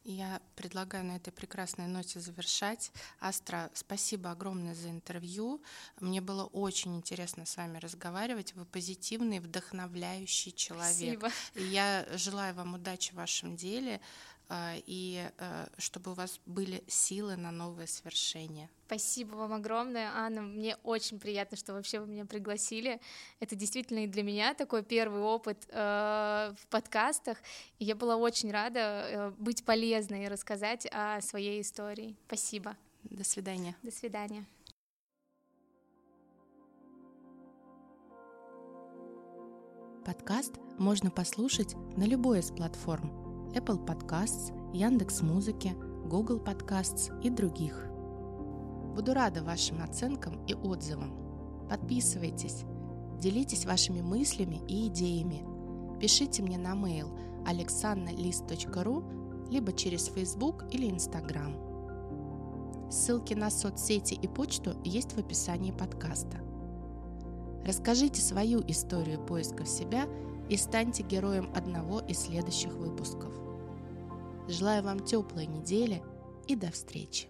[0.03, 2.91] Я предлагаю на этой прекрасной ноте завершать.
[3.19, 5.63] Астра, спасибо огромное за интервью.
[5.99, 8.53] Мне было очень интересно с вами разговаривать.
[8.53, 11.19] Вы позитивный, вдохновляющий человек.
[11.19, 11.31] Спасибо.
[11.55, 13.99] Я желаю вам удачи в вашем деле.
[14.51, 18.67] А, и э, чтобы у вас были силы на новые свершения.
[18.87, 20.41] Спасибо вам огромное, Анна.
[20.41, 22.99] Мне очень приятно, что вообще вы меня пригласили.
[23.39, 27.37] Это действительно и для меня такой первый опыт э, в подкастах.
[27.77, 32.15] И я была очень рада э, быть полезной и рассказать о своей истории.
[32.25, 32.75] Спасибо.
[33.03, 33.75] До свидания.
[33.83, 34.47] До свидания.
[40.03, 45.75] Подкаст можно послушать на любой из платформ Apple Podcasts, Яндекс Музыки,
[46.05, 47.87] Google Podcasts и других.
[48.95, 51.15] Буду рада вашим оценкам и отзывам.
[51.67, 52.63] Подписывайтесь,
[53.19, 55.43] делитесь вашими мыслями и идеями.
[55.99, 57.09] Пишите мне на mail
[57.45, 62.91] alexannalist.ru либо через Facebook или Instagram.
[62.91, 66.37] Ссылки на соцсети и почту есть в описании подкаста.
[67.65, 70.07] Расскажите свою историю поиска себя–
[70.49, 73.33] и станьте героем одного из следующих выпусков.
[74.47, 76.03] Желаю вам теплой недели
[76.47, 77.27] и до встречи!